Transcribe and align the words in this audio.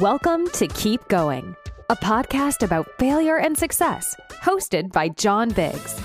Welcome 0.00 0.46
to 0.48 0.66
Keep 0.66 1.08
Going, 1.08 1.56
a 1.88 1.96
podcast 1.96 2.62
about 2.62 2.86
failure 2.98 3.38
and 3.38 3.56
success, 3.56 4.14
hosted 4.42 4.92
by 4.92 5.08
John 5.08 5.48
Biggs. 5.48 5.98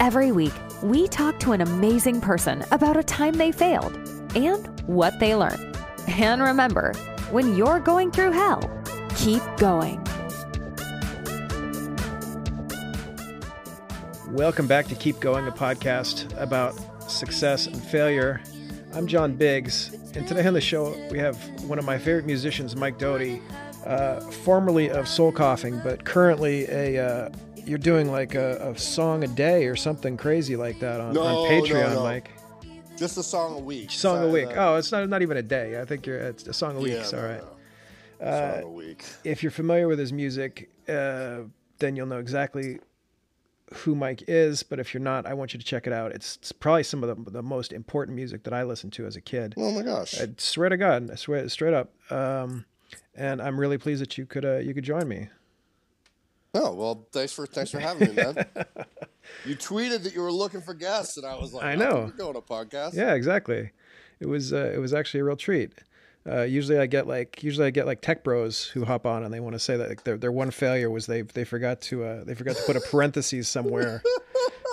Every 0.00 0.32
week, 0.32 0.52
we 0.82 1.08
talk 1.08 1.40
to 1.40 1.52
an 1.52 1.62
amazing 1.62 2.20
person 2.20 2.62
about 2.72 2.98
a 2.98 3.02
time 3.02 3.32
they 3.32 3.50
failed 3.50 3.96
and 4.34 4.82
what 4.86 5.18
they 5.18 5.34
learned. 5.34 5.78
And 6.08 6.42
remember, 6.42 6.92
when 7.30 7.56
you're 7.56 7.80
going 7.80 8.10
through 8.10 8.32
hell, 8.32 8.60
keep 9.16 9.42
going. 9.56 10.04
Welcome 14.28 14.66
back 14.66 14.88
to 14.88 14.94
Keep 14.94 15.20
Going, 15.20 15.46
a 15.46 15.52
podcast 15.52 16.38
about 16.38 16.74
success 17.10 17.66
and 17.66 17.82
failure. 17.82 18.42
I'm 18.94 19.06
John 19.06 19.34
Biggs, 19.34 19.92
and 20.14 20.26
today 20.26 20.46
on 20.46 20.54
the 20.54 20.60
show 20.60 20.96
we 21.10 21.18
have 21.18 21.36
one 21.64 21.78
of 21.78 21.84
my 21.84 21.98
favorite 21.98 22.24
musicians, 22.24 22.74
Mike 22.74 22.98
Doughty, 22.98 23.42
uh, 23.84 24.20
formerly 24.20 24.90
of 24.90 25.06
Soul 25.06 25.30
Coughing, 25.30 25.78
but 25.84 26.04
currently 26.04 26.66
a 26.70 27.04
uh, 27.04 27.30
you're 27.54 27.78
doing 27.78 28.10
like 28.10 28.34
a, 28.34 28.70
a, 28.70 28.78
song 28.78 29.24
a 29.24 29.28
day 29.28 29.66
or 29.66 29.76
something 29.76 30.16
crazy 30.16 30.56
like 30.56 30.80
that 30.80 31.00
on, 31.00 31.12
no, 31.12 31.22
on 31.22 31.50
Patreon, 31.50 31.88
no, 31.88 31.94
no. 31.94 32.02
Mike. 32.02 32.30
Just 32.96 33.18
a 33.18 33.22
song 33.22 33.56
a 33.56 33.58
week. 33.58 33.90
Song 33.90 34.24
a 34.24 34.28
week. 34.28 34.48
Oh, 34.56 34.76
it's 34.76 34.90
not 34.90 35.06
not 35.08 35.20
even 35.20 35.36
a 35.36 35.42
day. 35.42 35.78
I 35.78 35.84
think 35.84 36.06
you're 36.06 36.18
it's 36.18 36.46
a 36.46 36.54
song 36.54 36.76
a 36.76 36.80
week. 36.80 36.94
yeah, 36.94 37.02
so, 37.02 37.18
all 37.18 37.24
right. 37.24 37.44
Uh, 38.26 38.54
song 38.54 38.62
a 38.62 38.68
week. 38.70 39.04
if 39.22 39.42
you're 39.42 39.52
familiar 39.52 39.86
with 39.86 39.98
his 39.98 40.14
music, 40.14 40.70
uh, 40.88 41.40
then 41.78 41.94
you'll 41.94 42.06
know 42.06 42.18
exactly 42.18 42.80
who 43.72 43.94
Mike 43.94 44.24
is. 44.28 44.62
But 44.62 44.78
if 44.80 44.94
you're 44.94 45.02
not, 45.02 45.26
I 45.26 45.34
want 45.34 45.52
you 45.52 45.58
to 45.58 45.64
check 45.64 45.86
it 45.86 45.92
out. 45.92 46.12
It's, 46.12 46.36
it's 46.36 46.52
probably 46.52 46.82
some 46.82 47.02
of 47.04 47.24
the, 47.24 47.30
the 47.30 47.42
most 47.42 47.72
important 47.72 48.16
music 48.16 48.44
that 48.44 48.52
I 48.52 48.62
listened 48.62 48.92
to 48.94 49.06
as 49.06 49.16
a 49.16 49.20
kid. 49.20 49.54
Oh 49.56 49.70
my 49.72 49.82
gosh. 49.82 50.20
I 50.20 50.28
swear 50.38 50.68
to 50.68 50.76
God, 50.76 51.10
I 51.10 51.14
swear 51.16 51.48
straight 51.48 51.74
up. 51.74 51.92
Um, 52.10 52.64
and 53.14 53.42
I'm 53.42 53.58
really 53.58 53.78
pleased 53.78 54.00
that 54.00 54.16
you 54.16 54.26
could 54.26 54.44
uh, 54.44 54.58
you 54.58 54.72
could 54.74 54.84
join 54.84 55.06
me. 55.08 55.28
Oh 56.54 56.72
well, 56.72 57.06
thanks 57.12 57.32
for 57.32 57.46
thanks 57.46 57.70
for 57.70 57.78
having 57.78 58.08
me, 58.08 58.14
man. 58.14 58.34
you 59.44 59.54
tweeted 59.56 60.02
that 60.04 60.14
you 60.14 60.22
were 60.22 60.32
looking 60.32 60.60
for 60.62 60.72
guests, 60.72 61.16
and 61.18 61.26
I 61.26 61.34
was 61.34 61.52
like, 61.52 61.64
I 61.64 61.74
"Oh, 61.74 61.76
know. 61.76 62.04
we're 62.06 62.24
doing 62.32 62.36
a 62.36 62.40
podcast. 62.40 62.94
Yeah, 62.94 63.14
exactly. 63.14 63.70
It 64.20 64.26
was 64.26 64.52
uh, 64.52 64.72
it 64.74 64.78
was 64.78 64.94
actually 64.94 65.20
a 65.20 65.24
real 65.24 65.36
treat. 65.36 65.72
Uh, 66.30 66.42
usually 66.42 66.78
I 66.78 66.86
get 66.86 67.06
like 67.06 67.42
usually 67.42 67.66
I 67.66 67.70
get 67.70 67.86
like 67.86 68.00
tech 68.00 68.22
bros 68.24 68.64
who 68.66 68.84
hop 68.84 69.06
on 69.06 69.22
and 69.24 69.32
they 69.32 69.40
want 69.40 69.54
to 69.54 69.58
say 69.58 69.76
that 69.76 69.88
like, 69.88 70.04
their 70.04 70.16
their 70.18 70.32
one 70.32 70.50
failure 70.50 70.90
was 70.90 71.06
they 71.06 71.22
they 71.22 71.44
forgot 71.44 71.80
to 71.82 72.04
uh, 72.04 72.24
they 72.24 72.34
forgot 72.34 72.56
to 72.56 72.62
put 72.64 72.76
a 72.76 72.80
parentheses 72.80 73.48
somewhere 73.48 74.02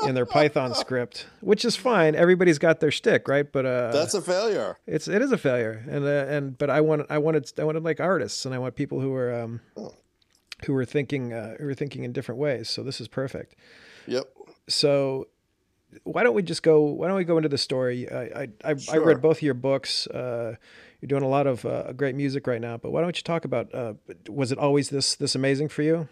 in 0.08 0.14
their 0.16 0.26
Python 0.26 0.76
script, 0.76 1.28
which 1.42 1.64
is 1.64 1.76
fine. 1.76 2.14
Everybody's 2.16 2.60
got 2.60 2.80
their 2.80 2.92
stick, 2.92 3.28
right? 3.28 3.50
But 3.52 3.66
uh, 3.66 3.92
That's 3.92 4.14
a 4.14 4.22
failure. 4.22 4.78
it's 4.86 5.08
it 5.08 5.22
is 5.22 5.32
a 5.32 5.38
failure, 5.38 5.84
and 5.90 6.04
uh, 6.04 6.08
and 6.36 6.58
but 6.58 6.70
I 6.70 6.82
wanted 6.82 7.06
I 7.10 7.18
wanted 7.20 7.52
I 7.58 7.64
wanted 7.64 7.84
like 7.84 8.00
artists, 8.00 8.46
and 8.46 8.54
I 8.54 8.58
want 8.60 8.76
people 8.76 9.00
who 9.00 9.14
are 9.14 9.34
um, 9.34 9.62
Oh. 9.78 9.94
who 10.66 10.74
were 10.74 10.86
thinking 10.86 11.32
uh, 11.34 11.56
who 11.58 11.66
were 11.66 11.74
thinking 11.74 12.04
in 12.04 12.12
different 12.12 12.40
ways. 12.40 12.70
So 12.70 12.84
this 12.84 13.00
is 13.00 13.08
perfect. 13.08 13.56
Yep. 14.08 14.26
So 14.68 15.28
why 16.04 16.24
don't 16.24 16.36
we 16.36 16.44
just 16.44 16.62
go? 16.64 16.82
Why 16.82 17.08
don't 17.08 17.18
we 17.18 17.24
go 17.24 17.38
into 17.38 17.50
the 17.50 17.58
story? 17.58 18.12
I 18.12 18.24
I 18.24 18.48
I, 18.66 18.76
I 18.92 18.98
read 18.98 19.22
both 19.22 19.38
of 19.38 19.42
your 19.44 19.54
books. 19.54 20.08
Uh, 20.08 20.56
you're 21.02 21.08
doing 21.08 21.24
a 21.24 21.28
lot 21.28 21.48
of 21.48 21.66
uh, 21.66 21.92
great 21.94 22.16
music 22.16 22.48
right 22.48 22.62
now, 22.62 22.78
but 22.78 22.92
why 22.92 23.02
don't 23.02 23.18
you 23.18 23.24
talk 23.24 23.46
about? 23.46 23.74
Uh, 23.74 23.94
was 24.30 24.52
it 24.52 24.58
always 24.58 24.90
this 24.90 25.16
this 25.16 25.36
amazing 25.36 25.70
for 25.70 25.82
you? 25.82 26.08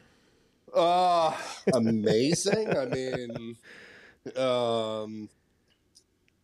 Uh 0.73 1.35
amazing. 1.73 2.75
I 2.75 2.85
mean, 2.85 3.57
um, 4.35 5.29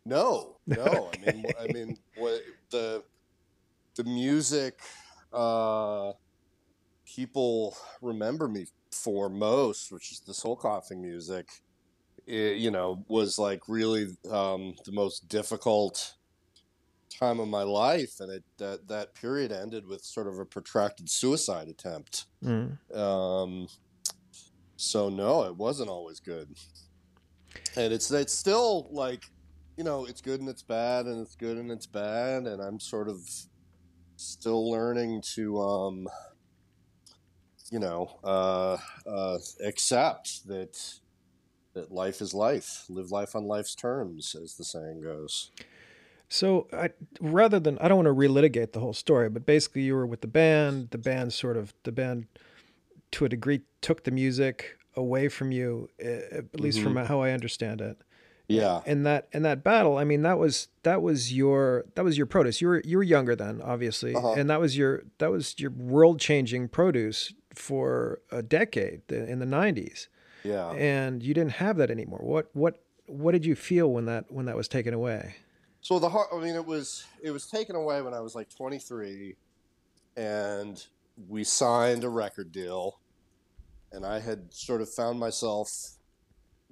no, 0.06 0.58
no. 0.68 1.12
I 1.14 1.26
mean, 1.26 1.46
I 1.60 1.68
mean, 1.68 1.98
what 2.16 2.42
the 2.72 3.04
the 3.96 4.04
music 4.04 4.80
uh, 5.34 6.14
people 7.06 7.76
remember 8.02 8.48
me 8.48 8.68
for 8.92 9.30
most, 9.30 9.92
which 9.92 10.12
is 10.12 10.22
the 10.22 10.34
soul 10.34 10.56
coughing 10.56 11.02
music. 11.02 11.48
It, 12.26 12.58
you 12.58 12.72
know, 12.72 13.04
was 13.08 13.40
like 13.40 13.62
really 13.68 14.08
um, 14.30 14.76
the 14.86 14.92
most 14.92 15.28
difficult 15.28 16.16
time 17.10 17.40
of 17.40 17.48
my 17.48 17.64
life, 17.64 18.20
and 18.20 18.32
it 18.32 18.44
that 18.58 18.88
that 18.88 19.14
period 19.14 19.52
ended 19.52 19.88
with 19.88 20.04
sort 20.04 20.28
of 20.28 20.40
a 20.40 20.46
protracted 20.46 21.10
suicide 21.10 21.68
attempt. 21.68 22.26
Mm. 22.44 22.78
Um, 22.96 23.68
so 24.76 25.10
no, 25.10 25.44
it 25.44 25.56
wasn't 25.56 25.90
always 25.90 26.20
good, 26.20 26.50
and 27.76 27.94
it's 27.94 28.12
it's 28.12 28.34
still 28.34 28.88
like, 28.92 29.24
you 29.78 29.84
know, 29.84 30.06
it's 30.06 30.22
good 30.22 30.40
and 30.40 30.50
it's 30.50 30.64
bad, 30.64 31.06
and 31.06 31.22
it's 31.22 31.36
good 31.36 31.58
and 31.58 31.72
it's 31.72 31.88
bad, 31.88 32.44
and 32.44 32.62
I'm 32.62 32.80
sort 32.80 33.10
of 33.10 33.18
still 34.16 34.70
learning 34.70 35.22
to, 35.36 35.60
um, 35.62 36.08
you 37.72 37.80
know, 37.80 38.20
uh, 38.24 38.78
uh, 39.08 39.38
accept 39.64 40.48
that 40.48 41.00
that 41.74 41.92
life 41.92 42.20
is 42.22 42.34
life, 42.34 42.86
live 42.90 43.12
life 43.12 43.36
on 43.36 43.46
life's 43.46 43.76
terms, 43.76 44.36
as 44.42 44.56
the 44.56 44.64
saying 44.64 45.02
goes. 45.02 45.52
So 46.30 46.68
I, 46.72 46.92
rather 47.20 47.60
than 47.60 47.78
I 47.80 47.88
don't 47.88 48.06
want 48.06 48.08
to 48.08 48.14
relitigate 48.14 48.72
the 48.74 48.80
whole 48.80 48.94
story, 48.94 49.30
but 49.30 49.46
basically 49.46 49.82
you 49.82 49.96
were 49.96 50.06
with 50.06 50.22
the 50.22 50.28
band. 50.28 50.92
The 50.92 50.98
band 51.00 51.34
sort 51.34 51.58
of 51.58 51.74
the 51.84 51.92
band, 51.92 52.28
to 53.12 53.26
a 53.26 53.30
degree, 53.30 53.62
took 53.82 54.04
the 54.04 54.12
music 54.12 54.78
away 54.96 55.28
from 55.28 55.52
you, 55.52 55.90
at 56.00 56.60
least 56.60 56.82
from 56.82 56.96
how 56.96 57.22
I 57.22 57.32
understand 57.32 57.82
it. 57.82 57.98
Yeah, 58.48 58.82
And 58.88 59.06
that 59.06 59.28
and 59.32 59.46
that 59.46 59.64
battle, 59.64 59.98
I 59.98 60.04
mean, 60.06 60.24
that 60.24 60.40
was 60.40 60.70
that 60.82 61.04
was 61.04 61.32
your 61.32 61.86
that 61.94 62.04
was 62.04 62.18
your 62.18 62.26
produce. 62.26 62.62
You 62.62 62.68
were 62.70 62.82
you 62.84 62.98
were 62.98 63.04
younger 63.04 63.36
then, 63.36 63.62
obviously, 63.64 64.16
Uh-huh. 64.16 64.34
and 64.34 64.50
that 64.50 64.60
was 64.60 64.76
your 64.76 65.04
that 65.20 65.30
was 65.30 65.60
your 65.60 65.70
world 65.70 66.20
changing 66.20 66.68
produce 66.70 67.32
for 67.54 68.22
a 68.32 68.42
decade 68.42 69.02
in 69.12 69.38
the 69.38 69.46
'90s, 69.46 70.08
yeah. 70.44 70.72
and 70.72 71.22
you 71.22 71.36
didn't 71.36 71.54
have 71.54 71.78
that 71.78 71.92
anymore. 71.92 72.22
What 72.24 72.50
what 72.54 72.82
what 73.06 73.34
did 73.34 73.46
you 73.46 73.56
feel 73.56 73.92
when 73.92 74.06
that 74.06 74.32
when 74.32 74.48
that 74.48 74.56
was 74.56 74.68
taken 74.68 74.96
away? 74.96 75.36
So 75.82 75.98
the 75.98 76.10
heart, 76.10 76.28
I 76.34 76.40
mean, 76.40 76.56
it 76.56 76.66
was 76.66 77.06
it 77.22 77.32
was 77.32 77.48
taken 77.48 77.76
away 77.76 78.02
when 78.02 78.14
I 78.14 78.20
was 78.20 78.36
like 78.36 78.50
23, 78.50 79.36
and 80.18 80.86
we 81.28 81.44
signed 81.44 82.04
a 82.04 82.10
record 82.10 82.52
deal, 82.52 83.00
and 83.92 84.06
I 84.06 84.20
had 84.20 84.54
sort 84.54 84.82
of 84.82 84.90
found 84.90 85.20
myself 85.20 85.72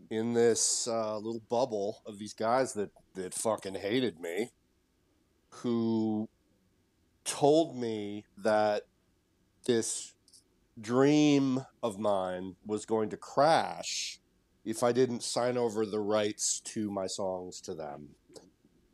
in 0.09 0.33
this 0.33 0.87
uh, 0.87 1.17
little 1.17 1.41
bubble 1.49 2.01
of 2.05 2.19
these 2.19 2.33
guys 2.33 2.73
that 2.73 2.91
that 3.15 3.33
fucking 3.33 3.75
hated 3.75 4.19
me, 4.19 4.51
who 5.49 6.27
told 7.23 7.75
me 7.75 8.25
that 8.37 8.83
this 9.65 10.13
dream 10.79 11.65
of 11.81 11.97
mine 11.97 12.55
was 12.65 12.85
going 12.85 13.09
to 13.09 13.17
crash 13.17 14.19
if 14.63 14.83
I 14.83 14.91
didn't 14.91 15.23
sign 15.23 15.57
over 15.57 15.85
the 15.85 15.99
rights 15.99 16.59
to 16.65 16.91
my 16.91 17.07
songs 17.07 17.61
to 17.61 17.73
them. 17.73 18.09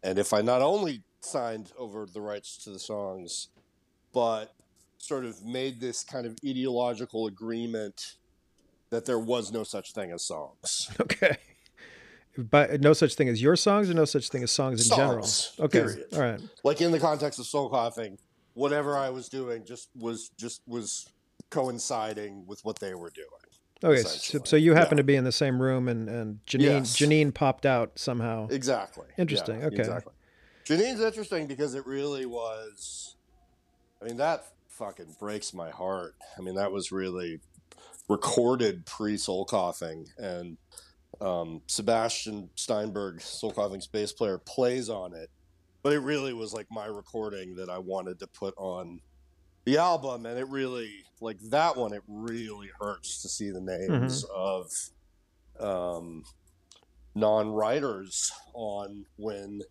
And 0.03 0.19
if 0.19 0.33
I 0.33 0.41
not 0.41 0.61
only 0.61 1.03
signed 1.21 1.71
over 1.77 2.05
the 2.05 2.21
rights 2.21 2.57
to 2.65 2.69
the 2.69 2.79
songs, 2.79 3.47
but 4.13 4.53
sort 4.97 5.25
of 5.25 5.43
made 5.43 5.79
this 5.79 6.03
kind 6.03 6.25
of 6.25 6.37
ideological 6.45 7.27
agreement 7.27 8.15
that 8.89 9.05
there 9.05 9.19
was 9.19 9.51
no 9.51 9.63
such 9.63 9.93
thing 9.93 10.11
as 10.11 10.23
songs. 10.23 10.89
Okay. 11.01 11.37
But 12.35 12.81
no 12.81 12.93
such 12.93 13.13
thing 13.13 13.29
as 13.29 13.39
your 13.39 13.55
songs, 13.55 13.91
or 13.91 13.93
no 13.93 14.05
such 14.05 14.29
thing 14.29 14.41
as 14.41 14.49
songs 14.49 14.81
in 14.81 14.87
Songs, 14.87 15.51
general. 15.55 15.65
Okay. 15.65 15.79
period. 15.81 16.13
All 16.13 16.19
right. 16.19 16.41
Like 16.63 16.81
in 16.81 16.91
the 16.91 16.99
context 16.99 17.37
of 17.39 17.45
soul 17.45 17.69
coughing, 17.69 18.17
whatever 18.55 18.97
I 18.97 19.11
was 19.11 19.29
doing 19.29 19.65
just 19.65 19.89
was 19.95 20.29
just 20.29 20.63
was 20.67 21.07
coinciding 21.51 22.47
with 22.47 22.65
what 22.65 22.79
they 22.79 22.95
were 22.95 23.11
doing. 23.11 23.27
Okay. 23.83 24.01
So, 24.01 24.39
so 24.45 24.55
you 24.55 24.73
happen 24.73 24.97
yeah. 24.97 25.01
to 25.01 25.03
be 25.03 25.15
in 25.15 25.23
the 25.23 25.31
same 25.31 25.61
room, 25.61 25.87
and 25.87 26.07
and 26.07 26.39
Janine 26.45 26.61
Yes. 26.61 26.97
Janine 26.97 27.33
popped 27.33 27.65
out 27.65 27.99
somehow. 27.99 28.47
Exactly. 28.49 29.07
Interesting, 29.17 29.59
Yeah, 29.59 29.67
okay. 29.67 29.75
Exactly. 29.77 30.13
Janine's 30.65 31.01
interesting 31.01 31.47
because 31.47 31.75
it 31.75 31.85
really 31.85 32.25
was. 32.25 33.15
I 34.01 34.05
mean, 34.05 34.17
that 34.17 34.45
fucking 34.69 35.15
breaks 35.19 35.53
my 35.53 35.69
heart. 35.69 36.15
I 36.37 36.41
mean, 36.41 36.55
that 36.55 36.71
was 36.71 36.91
really 36.91 37.41
recorded 38.07 38.85
pre 38.85 39.17
Soul 39.17 39.45
Coughing, 39.45 40.07
and 40.17 40.57
um, 41.19 41.61
Sebastian 41.67 42.49
Steinberg, 42.55 43.21
Soul 43.21 43.51
Coughing's 43.51 43.87
bass 43.87 44.13
player, 44.13 44.37
plays 44.37 44.89
on 44.89 45.13
it. 45.13 45.29
But 45.81 45.91
it 45.91 45.99
really 45.99 46.33
was 46.33 46.53
like 46.53 46.67
my 46.71 46.85
recording 46.85 47.55
that 47.55 47.69
I 47.69 47.77
wanted 47.77 48.19
to 48.19 48.27
put 48.27 48.53
on 48.57 49.01
the 49.65 49.77
album, 49.77 50.25
and 50.25 50.37
it 50.37 50.47
really 50.49 50.91
like 51.21 51.39
that 51.49 51.75
one. 51.77 51.93
It 51.93 52.03
really 52.07 52.69
hurts 52.79 53.21
to 53.21 53.29
see 53.29 53.49
the 53.51 53.61
names 53.61 54.25
of 54.35 54.69
um, 55.59 56.23
non-writers 57.15 58.31
on 58.53 59.05
when 59.17 59.61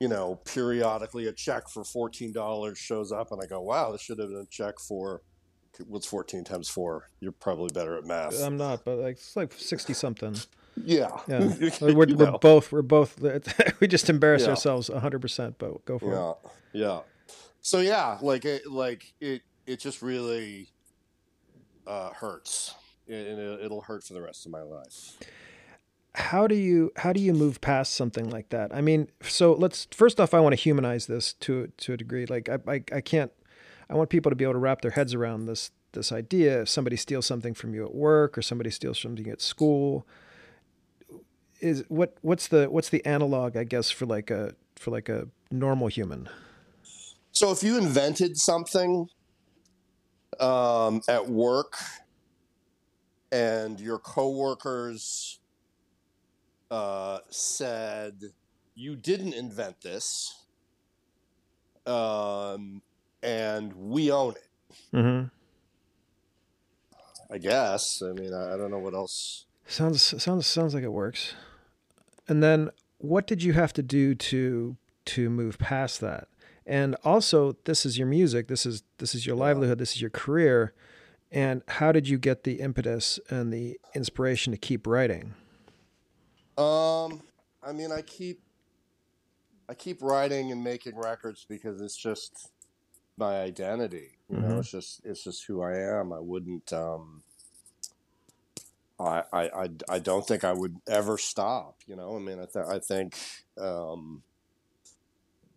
you 0.00 0.08
know 0.08 0.36
periodically 0.44 1.26
a 1.26 1.32
check 1.32 1.68
for 1.68 1.84
fourteen 1.84 2.32
dollars 2.32 2.78
shows 2.78 3.12
up, 3.12 3.32
and 3.32 3.40
I 3.42 3.46
go, 3.46 3.60
"Wow, 3.60 3.92
this 3.92 4.02
should 4.02 4.18
have 4.18 4.28
been 4.28 4.38
a 4.38 4.46
check 4.46 4.78
for 4.78 5.22
what's 5.86 6.06
fourteen 6.06 6.44
times 6.44 6.68
four? 6.68 7.10
You're 7.20 7.32
probably 7.32 7.70
better 7.72 7.96
at 7.96 8.04
math." 8.04 8.40
I'm 8.42 8.56
not, 8.56 8.84
but 8.84 8.98
like 8.98 9.16
it's 9.16 9.36
like 9.36 9.52
sixty 9.54 9.94
something. 9.94 10.36
yeah, 10.84 11.08
Yeah. 11.28 11.38
We're, 11.80 11.94
we're 12.14 12.38
both 12.38 12.72
we're 12.72 12.82
both 12.82 13.20
we 13.80 13.86
just 13.86 14.10
embarrass 14.10 14.42
Yeah. 14.42 14.50
ourselves 14.50 14.88
hundred 14.88 15.20
percent. 15.20 15.56
But 15.58 15.84
go 15.84 15.98
for 15.98 16.12
it. 16.12 16.16
Yeah, 16.72 16.86
yeah. 16.86 17.00
So 17.64 17.80
yeah, 17.80 18.18
like 18.20 18.44
it, 18.44 18.70
like 18.70 19.14
it, 19.22 19.40
it 19.66 19.80
just 19.80 20.02
really 20.02 20.68
uh, 21.86 22.10
hurts, 22.10 22.74
and 23.08 23.38
it'll 23.40 23.80
hurt 23.80 24.04
for 24.04 24.12
the 24.12 24.20
rest 24.20 24.44
of 24.44 24.52
my 24.52 24.60
life. 24.60 25.18
How 26.14 26.46
do 26.46 26.56
you 26.56 26.92
how 26.96 27.14
do 27.14 27.20
you 27.22 27.32
move 27.32 27.62
past 27.62 27.94
something 27.94 28.28
like 28.28 28.50
that? 28.50 28.74
I 28.74 28.82
mean, 28.82 29.08
so 29.22 29.54
let's 29.54 29.88
first 29.92 30.20
off, 30.20 30.34
I 30.34 30.40
want 30.40 30.52
to 30.52 30.60
humanize 30.60 31.06
this 31.06 31.32
to 31.40 31.72
to 31.78 31.94
a 31.94 31.96
degree. 31.96 32.26
Like 32.26 32.50
I, 32.50 32.58
I, 32.68 32.84
I 32.92 33.00
can't. 33.00 33.32
I 33.88 33.94
want 33.94 34.10
people 34.10 34.28
to 34.28 34.36
be 34.36 34.44
able 34.44 34.52
to 34.52 34.58
wrap 34.58 34.82
their 34.82 34.90
heads 34.90 35.14
around 35.14 35.46
this 35.46 35.70
this 35.92 36.12
idea. 36.12 36.60
If 36.62 36.68
somebody 36.68 36.96
steals 36.96 37.24
something 37.24 37.54
from 37.54 37.72
you 37.72 37.86
at 37.86 37.94
work, 37.94 38.36
or 38.36 38.42
somebody 38.42 38.68
steals 38.68 39.00
something 39.00 39.26
at 39.28 39.40
school, 39.40 40.06
is 41.62 41.82
what 41.88 42.18
what's 42.20 42.46
the 42.46 42.66
what's 42.66 42.90
the 42.90 43.02
analog? 43.06 43.56
I 43.56 43.64
guess 43.64 43.90
for 43.90 44.04
like 44.04 44.30
a 44.30 44.54
for 44.76 44.90
like 44.90 45.08
a 45.08 45.28
normal 45.50 45.88
human. 45.88 46.28
So 47.34 47.50
if 47.50 47.64
you 47.64 47.76
invented 47.76 48.38
something 48.38 49.08
um, 50.38 51.02
at 51.08 51.28
work 51.28 51.76
and 53.32 53.80
your 53.80 53.98
coworkers 53.98 55.40
uh, 56.70 57.18
said 57.30 58.22
you 58.76 58.94
didn't 58.94 59.34
invent 59.34 59.80
this 59.80 60.42
um, 61.86 62.80
and 63.24 63.72
we 63.72 64.12
own 64.12 64.34
it. 64.34 64.48
Mm-hmm. 64.92 65.26
i 67.32 67.38
guess. 67.38 68.00
I 68.00 68.12
mean 68.12 68.32
I, 68.32 68.54
I 68.54 68.56
don't 68.56 68.70
know 68.70 68.78
what 68.78 68.94
else. 68.94 69.46
Sounds 69.66 70.22
sounds 70.22 70.46
sounds 70.46 70.72
like 70.72 70.84
it 70.84 70.92
works. 70.92 71.34
And 72.28 72.44
then 72.44 72.70
what 72.98 73.26
did 73.26 73.42
you 73.42 73.54
have 73.54 73.72
to 73.72 73.82
do 73.82 74.14
to 74.14 74.76
to 75.06 75.30
move 75.30 75.58
past 75.58 76.00
that 76.00 76.28
and 76.66 76.96
also 77.04 77.56
this 77.64 77.84
is 77.84 77.98
your 77.98 78.06
music 78.06 78.48
this 78.48 78.64
is 78.64 78.82
this 78.98 79.14
is 79.14 79.26
your 79.26 79.36
livelihood 79.36 79.78
this 79.78 79.94
is 79.94 80.00
your 80.00 80.10
career 80.10 80.72
and 81.30 81.62
how 81.68 81.92
did 81.92 82.08
you 82.08 82.18
get 82.18 82.44
the 82.44 82.60
impetus 82.60 83.18
and 83.28 83.52
the 83.52 83.78
inspiration 83.94 84.52
to 84.52 84.56
keep 84.56 84.86
writing 84.86 85.34
um 86.56 87.20
i 87.62 87.72
mean 87.72 87.92
i 87.92 88.00
keep 88.02 88.40
i 89.68 89.74
keep 89.74 90.02
writing 90.02 90.52
and 90.52 90.62
making 90.62 90.96
records 90.96 91.46
because 91.48 91.80
it's 91.80 91.96
just 91.96 92.50
my 93.16 93.40
identity 93.40 94.18
you 94.28 94.36
mm-hmm. 94.36 94.48
know 94.48 94.58
it's 94.58 94.70
just 94.70 95.00
it's 95.04 95.24
just 95.24 95.44
who 95.46 95.62
i 95.62 95.74
am 95.74 96.12
i 96.12 96.20
wouldn't 96.20 96.72
um 96.72 97.22
I, 98.98 99.24
I, 99.32 99.68
I 99.88 99.98
don't 99.98 100.26
think 100.26 100.44
I 100.44 100.52
would 100.52 100.76
ever 100.88 101.18
stop. 101.18 101.78
You 101.86 101.96
know, 101.96 102.16
I 102.16 102.20
mean, 102.20 102.38
I, 102.38 102.46
th- 102.46 102.66
I 102.66 102.78
think 102.78 103.18
um, 103.60 104.22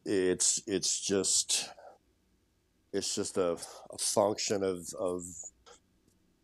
it's 0.07 0.63
it's 0.65 0.99
just 0.99 1.69
it's 2.93 3.13
just 3.13 3.37
a, 3.37 3.57
a 3.91 3.97
function 3.99 4.63
of 4.63 4.93
of 4.97 5.23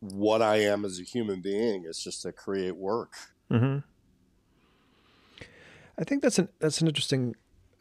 what 0.01 0.41
I 0.41 0.57
am 0.57 0.83
as 0.83 0.99
a 0.99 1.03
human 1.03 1.41
being. 1.41 1.85
It's 1.87 2.03
just 2.03 2.23
to 2.23 2.33
create 2.33 2.75
work. 2.75 3.13
Mm-hmm. 3.49 3.79
I 5.97 6.03
think 6.03 6.21
that's 6.21 6.39
an 6.39 6.49
that's 6.59 6.81
an 6.81 6.87
interesting 6.87 7.35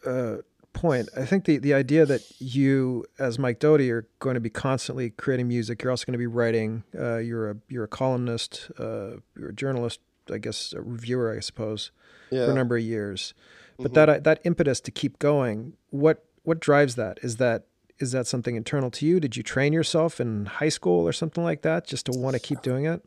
uh, 0.06 0.36
point. 0.72 1.08
I 1.16 1.24
think 1.24 1.46
the 1.46 1.58
the 1.58 1.74
idea 1.74 2.06
that 2.06 2.22
you, 2.38 3.04
as 3.18 3.38
Mike 3.38 3.58
Doughty, 3.58 3.90
are 3.90 4.06
going 4.20 4.34
to 4.34 4.40
be 4.40 4.50
constantly 4.50 5.10
creating 5.10 5.48
music. 5.48 5.82
You're 5.82 5.90
also 5.90 6.04
going 6.04 6.12
to 6.12 6.18
be 6.18 6.26
writing. 6.28 6.84
Uh, 6.96 7.16
you're 7.16 7.50
a 7.50 7.56
you're 7.68 7.84
a 7.84 7.88
columnist. 7.88 8.70
Uh, 8.78 9.16
you're 9.36 9.50
a 9.50 9.54
journalist. 9.54 9.98
I 10.30 10.38
guess 10.38 10.72
a 10.72 10.80
reviewer. 10.80 11.34
I 11.36 11.40
suppose 11.40 11.90
yeah. 12.30 12.46
for 12.46 12.52
a 12.52 12.54
number 12.54 12.76
of 12.76 12.84
years. 12.84 13.34
But 13.78 13.92
mm-hmm. 13.92 13.94
that 13.94 14.24
that 14.24 14.40
impetus 14.44 14.80
to 14.80 14.90
keep 14.90 15.18
going, 15.18 15.74
what 15.90 16.24
what 16.42 16.60
drives 16.60 16.94
that? 16.96 17.18
Is 17.22 17.36
that 17.36 17.66
is 17.98 18.12
that 18.12 18.26
something 18.26 18.56
internal 18.56 18.90
to 18.90 19.06
you? 19.06 19.20
Did 19.20 19.36
you 19.36 19.42
train 19.42 19.72
yourself 19.72 20.20
in 20.20 20.46
high 20.46 20.68
school 20.68 21.06
or 21.06 21.12
something 21.12 21.44
like 21.44 21.62
that 21.62 21.86
just 21.86 22.06
to 22.06 22.12
want 22.12 22.34
to 22.34 22.40
keep 22.40 22.60
doing 22.62 22.84
it? 22.84 23.04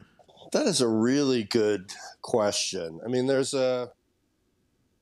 That 0.53 0.67
is 0.67 0.79
a 0.79 0.87
really 0.87 1.43
good 1.43 1.91
question. 2.21 3.01
I 3.03 3.09
mean, 3.09 3.27
there's 3.27 3.53
a 3.53 3.91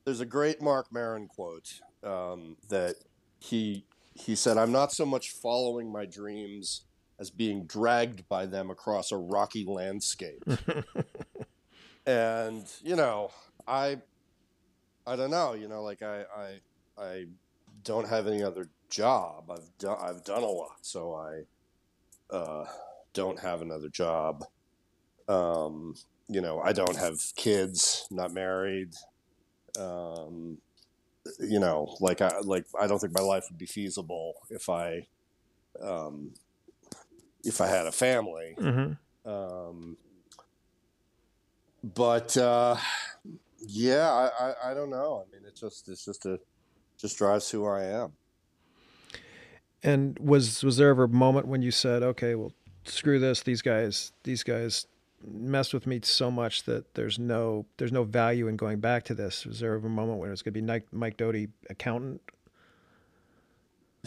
there's 0.04 0.20
a 0.20 0.26
great 0.26 0.60
Marc 0.60 0.92
Maron 0.92 1.28
quote 1.28 1.80
um, 2.02 2.56
that 2.68 2.96
he 3.38 3.84
he 4.14 4.34
said, 4.34 4.58
"I'm 4.58 4.72
not 4.72 4.92
so 4.92 5.06
much 5.06 5.30
following 5.30 5.92
my 5.92 6.06
dreams 6.06 6.82
as 7.20 7.30
being 7.30 7.64
dragged 7.64 8.28
by 8.28 8.46
them 8.46 8.70
across 8.70 9.12
a 9.12 9.16
rocky 9.16 9.64
landscape." 9.64 10.42
and 12.06 12.66
you 12.82 12.96
know, 12.96 13.30
I 13.66 13.98
I 15.06 15.16
don't 15.16 15.30
know. 15.30 15.54
You 15.54 15.68
know, 15.68 15.82
like 15.82 16.02
I 16.02 16.24
I 16.36 16.60
I 16.98 17.26
don't 17.82 18.08
have 18.08 18.26
any 18.26 18.42
other 18.42 18.68
job. 18.88 19.50
I've 19.50 19.78
done 19.78 19.98
I've 20.00 20.24
done 20.24 20.42
a 20.42 20.46
lot, 20.46 20.76
so 20.82 21.14
I 21.14 22.34
uh, 22.34 22.66
don't 23.12 23.38
have 23.40 23.62
another 23.62 23.88
job. 23.88 24.44
Um, 25.28 25.94
you 26.28 26.40
know, 26.40 26.60
I 26.60 26.72
don't 26.72 26.96
have 26.96 27.20
kids, 27.36 28.06
not 28.10 28.32
married. 28.32 28.94
Um, 29.78 30.58
you 31.40 31.58
know, 31.58 31.96
like 32.00 32.20
I 32.20 32.38
like 32.40 32.66
I 32.78 32.86
don't 32.86 32.98
think 32.98 33.14
my 33.14 33.20
life 33.20 33.44
would 33.50 33.58
be 33.58 33.66
feasible 33.66 34.34
if 34.50 34.68
I 34.68 35.06
um, 35.82 36.32
if 37.42 37.60
I 37.60 37.66
had 37.66 37.86
a 37.86 37.92
family. 37.92 38.56
Mm-hmm. 38.58 39.30
Um, 39.30 39.96
but 41.82 42.36
uh, 42.36 42.76
yeah, 43.66 44.10
I, 44.10 44.48
I, 44.48 44.70
I 44.70 44.74
don't 44.74 44.90
know. 44.90 45.24
I 45.26 45.32
mean, 45.34 45.42
it's 45.46 45.60
just 45.60 45.88
it's 45.88 46.04
just 46.04 46.26
a 46.26 46.38
just 46.98 47.18
drives 47.18 47.50
who 47.50 47.66
I 47.66 47.84
am. 47.84 48.12
And 49.82 50.18
was 50.18 50.62
was 50.64 50.76
there 50.76 50.90
ever 50.90 51.04
a 51.04 51.08
moment 51.08 51.46
when 51.46 51.62
you 51.62 51.70
said, 51.70 52.02
"Okay, 52.02 52.34
well, 52.34 52.52
screw 52.84 53.18
this. 53.18 53.42
These 53.42 53.62
guys, 53.62 54.12
these 54.22 54.42
guys 54.42 54.86
messed 55.26 55.72
with 55.72 55.86
me 55.86 56.00
so 56.02 56.30
much 56.30 56.64
that 56.64 56.94
there's 56.94 57.18
no 57.18 57.66
there's 57.76 57.92
no 57.92 58.04
value 58.04 58.48
in 58.48 58.56
going 58.56 58.80
back 58.80 59.04
to 59.04 59.14
this." 59.14 59.44
Was 59.44 59.60
there 59.60 59.74
ever 59.74 59.86
a 59.86 59.90
moment 59.90 60.18
when 60.18 60.28
it 60.28 60.32
was 60.32 60.42
going 60.42 60.54
to 60.54 60.60
be 60.60 60.66
Mike, 60.66 60.86
Mike 60.92 61.16
Doughty, 61.16 61.48
accountant? 61.68 62.20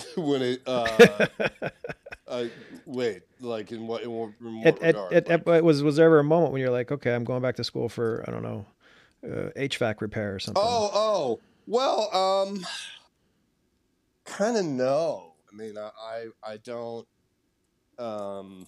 when 0.18 0.42
it 0.42 0.62
uh, 0.66 1.28
uh, 2.28 2.46
wait 2.86 3.24
like 3.40 3.72
in 3.72 3.88
what 3.88 4.04
in 4.04 4.12
what, 4.12 4.30
in 4.40 4.62
what 4.62 4.84
at, 4.84 4.96
at, 5.12 5.30
at, 5.30 5.48
like, 5.48 5.64
was 5.64 5.82
was 5.82 5.96
there 5.96 6.06
ever 6.06 6.20
a 6.20 6.24
moment 6.24 6.52
when 6.52 6.62
you're 6.62 6.72
like 6.72 6.92
okay 6.92 7.14
i'm 7.14 7.24
going 7.24 7.42
back 7.42 7.56
to 7.56 7.64
school 7.64 7.90
for 7.90 8.24
i 8.28 8.32
don't 8.32 8.44
know 8.44 8.66
uh, 9.24 9.50
HVAC 9.56 10.02
repair 10.02 10.36
or 10.36 10.40
something. 10.40 10.64
Oh, 10.66 10.92
oh, 10.94 11.40
well, 11.66 12.14
um, 12.16 12.66
kind 14.26 14.58
of 14.58 14.66
no. 14.66 15.34
I 15.52 15.56
mean, 15.56 15.78
I, 15.78 15.90
I, 16.02 16.26
I 16.52 16.58
don't. 16.58 17.08
Um, 17.98 18.68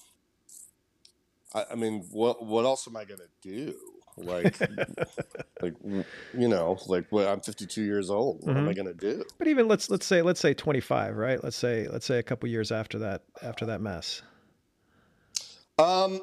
I, 1.53 1.65
I 1.71 1.75
mean, 1.75 2.05
what, 2.11 2.43
what 2.43 2.65
else 2.65 2.87
am 2.87 2.97
I 2.97 3.05
gonna 3.05 3.23
do? 3.41 3.75
Like, 4.17 4.59
like 5.61 5.75
you 5.83 6.47
know, 6.47 6.77
like 6.87 7.05
what, 7.09 7.27
I'm 7.27 7.39
52 7.39 7.83
years 7.83 8.09
old. 8.09 8.37
What 8.37 8.49
mm-hmm. 8.49 8.57
am 8.57 8.67
I 8.67 8.73
mm-hmm. 8.73 8.77
gonna 8.77 8.93
do? 8.93 9.23
But 9.37 9.47
even 9.47 9.67
let's 9.67 9.89
let's 9.89 10.05
say 10.05 10.21
let's 10.21 10.39
say 10.39 10.53
25, 10.53 11.15
right? 11.15 11.41
Let's 11.43 11.55
say 11.55 11.87
let's 11.87 12.05
say 12.05 12.19
a 12.19 12.23
couple 12.23 12.49
years 12.49 12.71
after 12.71 12.99
that 12.99 13.23
after 13.41 13.65
that 13.67 13.81
mess. 13.81 14.21
Um, 15.77 16.21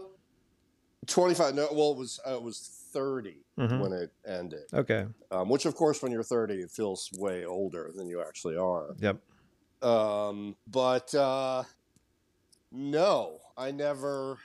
25. 1.06 1.54
No, 1.54 1.68
well, 1.72 1.92
it 1.92 1.96
was 1.96 2.20
uh, 2.26 2.34
it 2.34 2.42
was 2.42 2.84
30 2.96 3.44
mm-hmm. 3.58 3.78
when 3.78 3.92
it 3.92 4.10
ended. 4.26 4.64
Okay. 4.72 5.04
Um, 5.30 5.50
which, 5.50 5.66
of 5.66 5.74
course, 5.74 6.02
when 6.02 6.10
you're 6.10 6.22
30, 6.22 6.54
it 6.54 6.70
feels 6.70 7.10
way 7.18 7.44
older 7.44 7.90
than 7.94 8.08
you 8.08 8.22
actually 8.22 8.56
are. 8.56 8.96
Yep. 8.98 9.18
Um, 9.82 10.56
but 10.66 11.14
uh, 11.14 11.64
no, 12.72 13.38
I 13.56 13.70
never. 13.70 14.38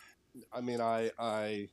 I 0.51 0.59
mean, 0.59 0.81
I 0.81 1.11
I 1.17 1.69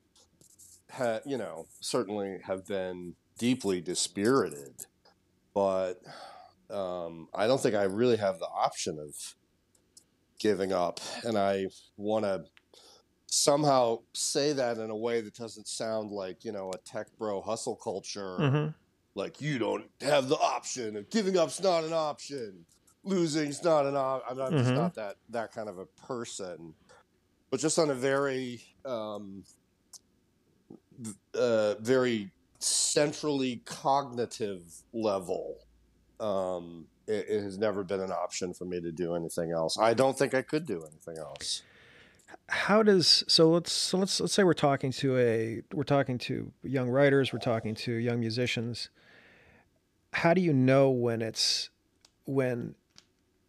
had 0.91 1.23
you 1.27 1.37
know 1.37 1.67
certainly 1.81 2.39
have 2.45 2.65
been 2.65 3.17
deeply 3.39 3.81
dispirited, 3.81 4.87
but 5.55 6.01
um, 6.71 7.29
I 7.35 7.49
don't 7.49 7.61
think 7.61 7.75
I 7.75 7.85
really 7.85 8.17
have 8.19 8.39
the 8.39 8.47
option 8.47 8.99
of 9.01 9.15
giving 10.39 10.73
up, 10.73 11.01
and 11.25 11.37
I 11.37 11.67
want 11.97 12.25
to 12.25 12.45
somehow 13.31 13.99
say 14.15 14.55
that 14.55 14.79
in 14.79 14.89
a 14.89 14.97
way 14.97 15.21
that 15.21 15.35
doesn't 15.35 15.69
sound 15.69 16.11
like 16.11 16.45
you 16.45 16.53
know 16.53 16.71
a 16.73 16.79
tech 16.79 17.07
bro 17.19 17.43
hustle 17.43 17.77
culture 17.77 18.39
mm-hmm. 18.41 18.69
like 19.15 19.41
you 19.41 19.59
don't 19.59 19.85
have 20.01 20.29
the 20.29 20.37
option 20.37 20.97
of 20.97 21.09
giving 21.11 21.37
up's 21.37 21.63
not 21.63 21.85
an 21.85 21.93
option 21.93 22.65
losing's 23.05 23.63
not 23.63 23.85
an 23.85 23.95
option 23.95 24.27
i'm, 24.31 24.39
mm-hmm. 24.39 24.59
just 24.59 24.73
not 24.73 24.95
that 24.95 25.17
that 25.29 25.53
kind 25.53 25.69
of 25.69 25.79
a 25.79 25.85
person 26.07 26.73
but 27.51 27.61
just 27.61 27.79
on 27.79 27.91
a 27.91 27.95
very 27.95 28.63
um, 28.87 29.45
uh, 31.35 31.75
very 31.81 32.31
centrally 32.61 33.61
cognitive 33.67 34.63
level 34.95 35.59
um, 36.19 36.87
it, 37.07 37.27
it 37.29 37.43
has 37.43 37.59
never 37.59 37.85
been 37.85 38.01
an 38.01 38.11
option 38.11 38.55
for 38.55 38.65
me 38.65 38.81
to 38.81 38.91
do 38.91 39.15
anything 39.15 39.53
else 39.53 39.79
i 39.79 39.93
don't 39.93 40.19
think 40.19 40.33
i 40.33 40.41
could 40.41 40.65
do 40.65 40.83
anything 40.91 41.19
else 41.19 41.63
how 42.49 42.83
does 42.83 43.25
so 43.29 43.51
let's 43.51 43.73
so 43.73 43.99
let's 43.99 44.21
let's 44.21 44.33
say 44.33 44.43
we're 44.45 44.53
talking 44.55 44.91
to 44.93 45.17
a 45.19 45.63
we're 45.73 45.83
talking 45.83 46.19
to 46.19 46.51
young 46.63 46.89
writers 46.89 47.33
we're 47.33 47.39
talking 47.39 47.75
to 47.75 47.93
young 47.93 48.21
musicians 48.21 48.89
how 50.13 50.33
do 50.35 50.41
you 50.41 50.53
know 50.53 50.91
when 50.91 51.21
it's 51.23 51.71
when 52.25 52.75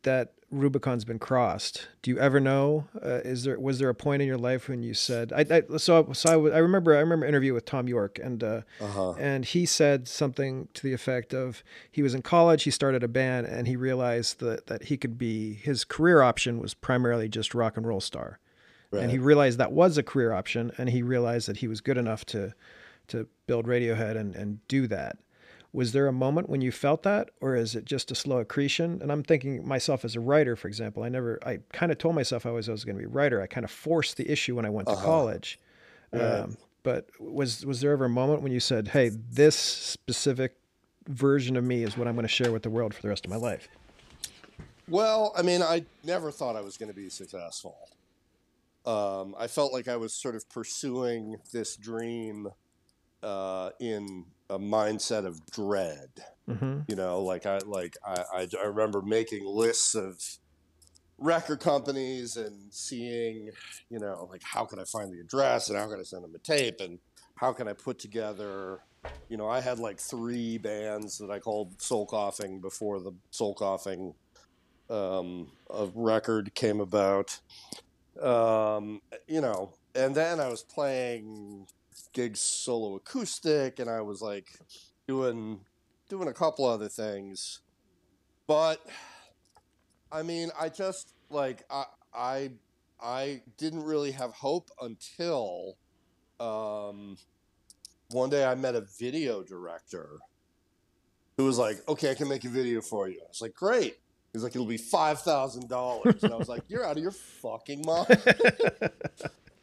that 0.04 0.34
Rubicon's 0.52 1.06
been 1.06 1.20
crossed. 1.20 1.90
Do 2.02 2.10
you 2.10 2.18
ever 2.18 2.40
know? 2.40 2.88
Uh, 2.96 3.20
is 3.24 3.44
there 3.44 3.60
was 3.60 3.78
there 3.78 3.90
a 3.90 3.94
point 3.94 4.24
in 4.24 4.28
your 4.28 4.38
life 4.38 4.68
when 4.68 4.82
you 4.82 4.96
said? 4.96 5.32
I, 5.32 5.46
I 5.58 5.78
so 5.78 6.12
so 6.14 6.48
I, 6.48 6.56
I 6.56 6.58
remember 6.58 6.96
I 6.96 7.00
remember 7.02 7.26
an 7.26 7.30
interview 7.30 7.54
with 7.54 7.66
Thom 7.68 7.88
Yorke 7.88 8.18
and 8.18 8.44
uh, 8.44 8.62
Uh-huh. 8.82 9.12
and 9.20 9.46
he 9.46 9.68
said 9.68 10.08
something 10.08 10.68
to 10.74 10.82
the 10.82 10.92
effect 10.94 11.34
of 11.36 11.64
he 11.92 12.02
was 12.02 12.16
in 12.16 12.24
college, 12.24 12.64
he 12.64 12.72
started 12.72 13.04
a 13.04 13.08
band, 13.08 13.46
and 13.46 13.68
he 13.68 13.76
realized 13.76 14.40
that 14.40 14.66
that 14.68 14.86
he 14.86 14.98
could 14.98 15.20
be 15.20 15.54
his 15.54 15.84
career 15.86 16.22
option 16.24 16.60
was 16.60 16.74
primarily 16.74 17.30
just 17.30 17.54
rock 17.54 17.78
and 17.78 17.86
roll 17.86 18.02
star, 18.02 18.40
and 18.92 19.12
he 19.12 19.18
realized 19.20 19.58
that 19.60 19.72
was 19.72 19.98
a 19.98 20.04
career 20.04 20.32
option, 20.34 20.72
and 20.78 20.90
he 20.90 21.02
realized 21.02 21.48
that 21.48 21.58
he 21.58 21.68
was 21.68 21.82
good 21.82 21.98
enough 21.98 22.26
to 22.26 22.54
to 23.10 23.28
build 23.48 23.66
Radiohead 23.68 24.16
and 24.18 24.36
and 24.36 24.66
do 24.68 24.88
that. 24.88 25.18
Was 25.72 25.92
there 25.92 26.08
a 26.08 26.12
moment 26.12 26.50
when 26.50 26.62
you 26.62 26.72
felt 26.72 27.04
that, 27.04 27.30
or 27.42 27.56
is 27.56 27.76
it 27.76 27.86
just 27.86 28.10
a 28.10 28.16
slow 28.16 28.40
accretion? 28.40 29.00
And 29.04 29.12
I'm 29.12 29.22
thinking 29.22 29.68
myself 29.68 30.04
as 30.04 30.16
a 30.16 30.20
writer, 30.20 30.56
for 30.56 30.68
example. 30.68 31.04
I 31.04 31.10
never, 31.10 31.38
I 31.46 31.60
kind 31.72 31.92
of 31.92 32.00
told 32.00 32.16
myself 32.16 32.48
I 32.48 32.50
was, 32.50 32.68
I 32.68 32.72
was 32.72 32.84
going 32.84 32.96
to 32.96 33.00
be 33.02 33.06
a 33.06 33.10
writer. 33.10 33.40
I 33.40 33.46
kind 33.46 33.64
of 33.64 33.70
forced 33.70 34.18
the 34.18 34.32
issue 34.32 34.56
when 34.56 34.66
I 34.66 34.72
went 34.72 34.88
to 34.88 34.96
Uh-huh. 34.96 35.06
college. 35.06 35.60
Right. 36.12 36.22
Um, 36.40 36.58
but 36.82 37.08
was 37.20 37.64
was 37.68 37.82
there 37.82 37.92
ever 37.92 38.06
a 38.06 38.10
moment 38.10 38.42
when 38.42 38.52
you 38.52 38.60
said, 38.60 38.88
"Hey, 38.90 39.10
this 39.10 39.56
specific 39.56 40.56
version 41.08 41.56
of 41.56 41.64
me 41.64 41.84
is 41.84 41.96
what 41.98 42.08
I'm 42.08 42.16
going 42.16 42.24
to 42.24 42.28
share 42.28 42.52
with 42.52 42.64
the 42.64 42.70
world 42.72 42.96
for 42.96 43.04
the 43.04 43.10
rest 43.10 43.26
of 43.26 43.30
my 43.30 43.36
life"? 43.38 43.68
Well, 44.88 45.34
I 45.38 45.44
mean, 45.44 45.62
I 45.62 45.86
never 46.04 46.32
thought 46.32 46.56
I 46.56 46.62
was 46.62 46.78
going 46.78 46.90
to 46.90 46.96
be 46.96 47.10
successful. 47.10 47.76
Um, 48.90 49.36
I 49.38 49.46
felt 49.46 49.72
like 49.72 49.88
I 49.88 49.98
was 49.98 50.16
sort 50.16 50.36
of 50.36 50.50
pursuing 50.50 51.38
this 51.54 51.76
dream 51.76 52.48
uh, 53.22 53.70
in 53.80 54.26
a 54.50 54.58
mindset 54.58 55.28
of 55.28 55.46
dread. 55.52 56.10
hmm 56.48 56.80
You 56.88 56.96
know, 56.96 57.22
like 57.22 57.46
I 57.46 57.60
like 57.60 57.98
I, 58.04 58.24
I, 58.34 58.48
I 58.60 58.66
remember 58.66 59.04
making 59.04 59.46
lists 59.46 59.94
of 59.94 60.20
record 61.20 61.60
companies 61.60 62.36
and 62.36 62.74
seeing, 62.74 63.52
you 63.92 64.00
know, 64.00 64.28
like 64.32 64.42
how 64.44 64.66
can 64.66 64.80
I 64.80 64.86
find 64.86 65.14
the 65.14 65.20
address 65.20 65.70
and 65.70 65.78
how 65.78 65.88
can 65.88 66.00
I 66.00 66.04
send 66.04 66.24
them 66.24 66.34
a 66.34 66.40
tape 66.40 66.80
and 66.80 66.98
how 67.36 67.54
can 67.54 67.68
I 67.68 67.74
put 67.74 68.00
together. 68.00 68.80
You 69.30 69.38
know, 69.38 69.48
I 69.48 69.62
had 69.62 69.78
like 69.78 70.00
three 70.00 70.58
bands 70.58 71.20
that 71.20 71.30
I 71.30 71.38
called 71.38 71.80
Soul 71.80 72.08
Coughing 72.08 72.60
before 72.60 73.00
the 73.00 73.12
Soul 73.30 73.54
Coughing 73.54 74.16
um, 74.90 75.52
of 75.70 75.96
record 75.96 76.56
came 76.56 76.80
about. 76.80 77.40
Um, 78.22 79.02
you 79.28 79.42
know, 79.42 79.74
and 79.96 80.14
then 80.14 80.40
I 80.40 80.48
was 80.50 80.64
playing 80.64 81.68
gigs 82.14 82.40
solo 82.40 82.96
acoustic, 82.96 83.80
and 83.80 83.90
I 83.90 84.02
was 84.02 84.22
like 84.22 84.48
doing 85.08 85.62
doing 86.10 86.28
a 86.28 86.34
couple 86.34 86.66
other 86.66 86.90
things, 86.90 87.62
but 88.48 88.86
I 90.12 90.24
mean, 90.24 90.50
I 90.60 90.70
just 90.70 91.14
like 91.30 91.64
I 91.70 91.86
I 92.14 92.52
I 93.00 93.42
didn't 93.58 93.84
really 93.84 94.12
have 94.12 94.32
hope 94.32 94.70
until 94.82 95.78
um, 96.40 97.18
one 98.12 98.30
day 98.30 98.46
I 98.46 98.56
met 98.56 98.76
a 98.76 98.86
video 99.00 99.44
director 99.44 100.18
who 101.38 101.46
was 101.46 101.58
like, 101.58 101.88
"Okay, 101.88 102.12
I 102.12 102.16
can 102.16 102.28
make 102.28 102.44
a 102.44 102.50
video 102.50 102.82
for 102.82 103.08
you." 103.08 103.20
I 103.22 103.28
was 103.28 103.42
like, 103.42 103.54
"Great." 103.54 103.98
He's 104.34 104.44
like, 104.44 104.54
"It'll 104.56 104.68
be 104.68 104.78
five 104.78 105.22
thousand 105.22 105.70
dollars," 105.70 106.24
and 106.24 106.34
I 106.34 106.36
was 106.38 106.48
like, 106.50 106.64
"You're 106.68 106.86
out 106.86 106.98
of 106.98 107.04
your 107.04 107.12
fucking 107.12 107.84
mind." 107.86 108.08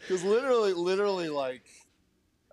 Because 0.01 0.23
literally, 0.23 0.73
literally, 0.73 1.29
like, 1.29 1.65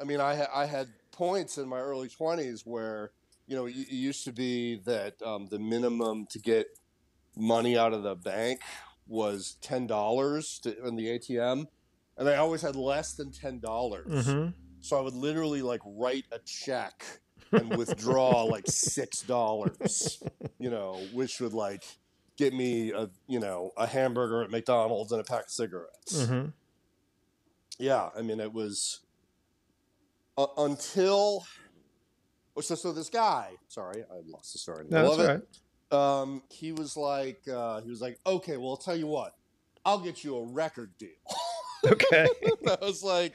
I 0.02 0.06
mean, 0.06 0.20
I 0.20 0.36
ha- 0.36 0.50
I 0.54 0.66
had 0.66 0.88
points 1.12 1.58
in 1.60 1.68
my 1.68 1.80
early 1.80 2.10
twenties 2.10 2.64
where 2.66 3.12
you 3.46 3.56
know 3.56 3.66
it 3.68 3.76
used 3.76 4.24
to 4.26 4.32
be 4.32 4.82
that 4.86 5.22
um, 5.24 5.48
the 5.52 5.60
minimum 5.60 6.26
to 6.32 6.40
get 6.40 6.66
money 7.36 7.78
out 7.78 7.94
of 7.94 8.02
the 8.02 8.16
bank 8.16 8.62
was 9.08 9.58
ten 9.62 9.86
dollars 9.86 10.62
in 10.84 10.96
the 10.96 11.08
ATM, 11.20 11.68
and 12.18 12.28
I 12.30 12.38
always 12.38 12.62
had 12.64 12.76
less 12.76 13.14
than 13.14 13.32
ten 13.32 13.60
dollars. 13.60 14.26
hmm 14.26 14.48
So 14.82 14.98
I 14.98 15.02
would 15.02 15.14
literally 15.14 15.62
like 15.62 15.82
write 15.86 16.26
a 16.32 16.40
check 16.40 17.04
and 17.52 17.78
withdraw 17.78 18.44
like 18.44 18.66
six 18.68 19.22
dollars, 19.22 20.24
you 20.60 20.72
know, 20.72 21.00
which 21.14 21.40
would 21.40 21.54
like 21.54 21.84
get 22.38 22.54
me 22.54 22.92
a 22.92 23.10
you 23.28 23.40
know 23.40 23.72
a 23.78 23.86
hamburger 23.88 24.44
at 24.44 24.50
McDonald's 24.52 25.12
and 25.12 25.22
a 25.22 25.24
pack 25.24 25.46
of 25.46 25.50
cigarettes. 25.52 26.26
hmm 26.26 26.46
Yeah, 27.80 28.10
I 28.18 28.22
mean 28.22 28.40
it 28.40 28.52
was 28.54 29.00
uh, 30.38 30.48
until 30.58 31.46
oh, 32.58 32.62
so 32.62 32.76
so 32.76 32.92
this 32.92 33.10
guy. 33.10 33.52
Sorry, 33.68 34.04
I 34.12 34.16
lost 34.28 34.54
the 34.54 34.60
story. 34.60 34.82
in 34.86 34.90
the 34.90 34.96
No, 34.96 35.02
middle 35.10 35.18
that's 35.18 35.30
of 35.30 35.30
all 35.30 35.36
it. 35.36 35.40
right. 35.40 36.22
Um, 36.22 36.44
he 36.50 36.72
was 36.72 36.98
like, 36.98 37.48
uh, 37.48 37.82
he 37.82 37.90
was 37.92 38.02
like, 38.02 38.20
okay, 38.26 38.58
well, 38.58 38.72
I'll 38.72 38.78
tell 38.78 38.96
you 38.96 39.06
what, 39.06 39.36
I'll 39.86 40.00
get 40.00 40.24
you 40.24 40.38
a 40.38 40.46
record 40.46 40.92
deal. 40.98 41.10
Okay. 41.86 42.26
I 42.66 42.78
was 42.82 43.04
like, 43.04 43.34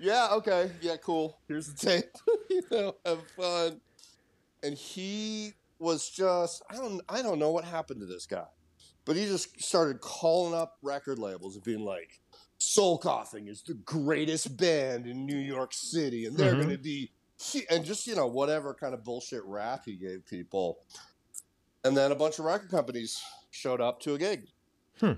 yeah, 0.00 0.30
okay, 0.32 0.68
yeah, 0.80 0.96
cool. 0.96 1.38
Here's 1.46 1.72
the 1.72 1.86
tape. 1.86 2.10
you 2.50 2.60
know, 2.72 2.96
have 3.06 3.20
fun. 3.36 3.80
And 4.64 4.74
he 4.74 5.52
was 5.78 6.08
just, 6.08 6.62
I 6.70 6.76
don't, 6.76 7.00
I 7.08 7.22
don't 7.22 7.38
know 7.38 7.50
what 7.50 7.64
happened 7.64 8.00
to 8.00 8.06
this 8.06 8.26
guy, 8.26 8.46
but 9.04 9.16
he 9.16 9.26
just 9.26 9.60
started 9.62 10.00
calling 10.00 10.54
up 10.54 10.76
record 10.82 11.18
labels 11.18 11.54
and 11.56 11.64
being 11.64 11.84
like, 11.84 12.20
Soul 12.58 12.98
Coughing 12.98 13.48
is 13.48 13.62
the 13.62 13.74
greatest 13.74 14.56
band 14.56 15.06
in 15.06 15.26
New 15.26 15.36
York 15.38 15.74
City, 15.74 16.24
and 16.24 16.36
they're 16.36 16.54
Mhm. 16.54 16.58
going 16.58 16.70
to 16.70 16.78
be, 16.78 17.10
and 17.68 17.84
just 17.84 18.06
you 18.06 18.14
know 18.14 18.26
whatever 18.26 18.72
kind 18.72 18.94
of 18.94 19.04
bullshit 19.04 19.44
rap 19.44 19.82
he 19.84 19.96
gave 19.96 20.24
people. 20.24 20.78
And 21.82 21.94
then 21.96 22.12
a 22.12 22.14
bunch 22.14 22.38
of 22.38 22.46
record 22.46 22.70
companies 22.70 23.20
showed 23.50 23.80
up 23.80 24.00
to 24.00 24.14
a 24.14 24.18
gig. 24.18 24.48
Hmm. 25.00 25.12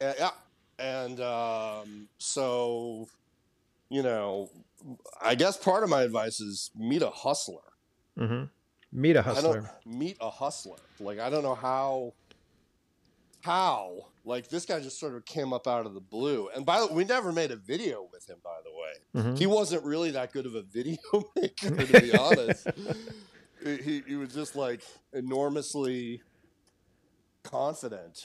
Uh, 0.00 0.14
yeah, 0.18 0.30
and 0.78 1.20
um, 1.20 2.08
so 2.18 3.06
you 3.90 4.02
know, 4.02 4.50
I 5.20 5.34
guess 5.34 5.56
part 5.56 5.84
of 5.84 5.90
my 5.90 6.02
advice 6.02 6.40
is 6.40 6.70
meet 6.74 7.02
a 7.02 7.10
hustler. 7.10 7.60
hmm 8.16 8.44
Meet 8.92 9.16
a 9.16 9.22
hustler. 9.22 9.70
meet 9.86 10.16
a 10.20 10.30
hustler. 10.30 10.78
Like 10.98 11.18
I 11.20 11.30
don't 11.30 11.42
know 11.42 11.54
how 11.54 12.12
how 13.42 14.06
like 14.24 14.48
this 14.48 14.66
guy 14.66 14.80
just 14.80 14.98
sort 15.00 15.14
of 15.14 15.24
came 15.24 15.52
up 15.52 15.66
out 15.66 15.86
of 15.86 15.94
the 15.94 16.00
blue. 16.00 16.48
And 16.54 16.66
by 16.66 16.80
the 16.80 16.86
way, 16.88 16.92
we 16.94 17.04
never 17.04 17.32
made 17.32 17.50
a 17.50 17.56
video 17.56 18.06
with 18.12 18.28
him. 18.28 18.36
By 18.44 18.58
the 18.64 18.70
way, 19.22 19.22
Mhm. 19.32 19.38
he 19.38 19.46
wasn't 19.46 19.84
really 19.84 20.10
that 20.10 20.32
good 20.32 20.44
of 20.46 20.54
a 20.54 20.62
video 20.62 20.98
maker, 21.36 21.70
to 21.74 22.00
be 22.00 22.12
honest. 22.18 22.66
he, 23.64 23.76
he- 23.76 24.02
he 24.08 24.16
was 24.16 24.34
just 24.34 24.56
like 24.56 24.82
enormously 25.12 26.20
confident. 27.42 28.24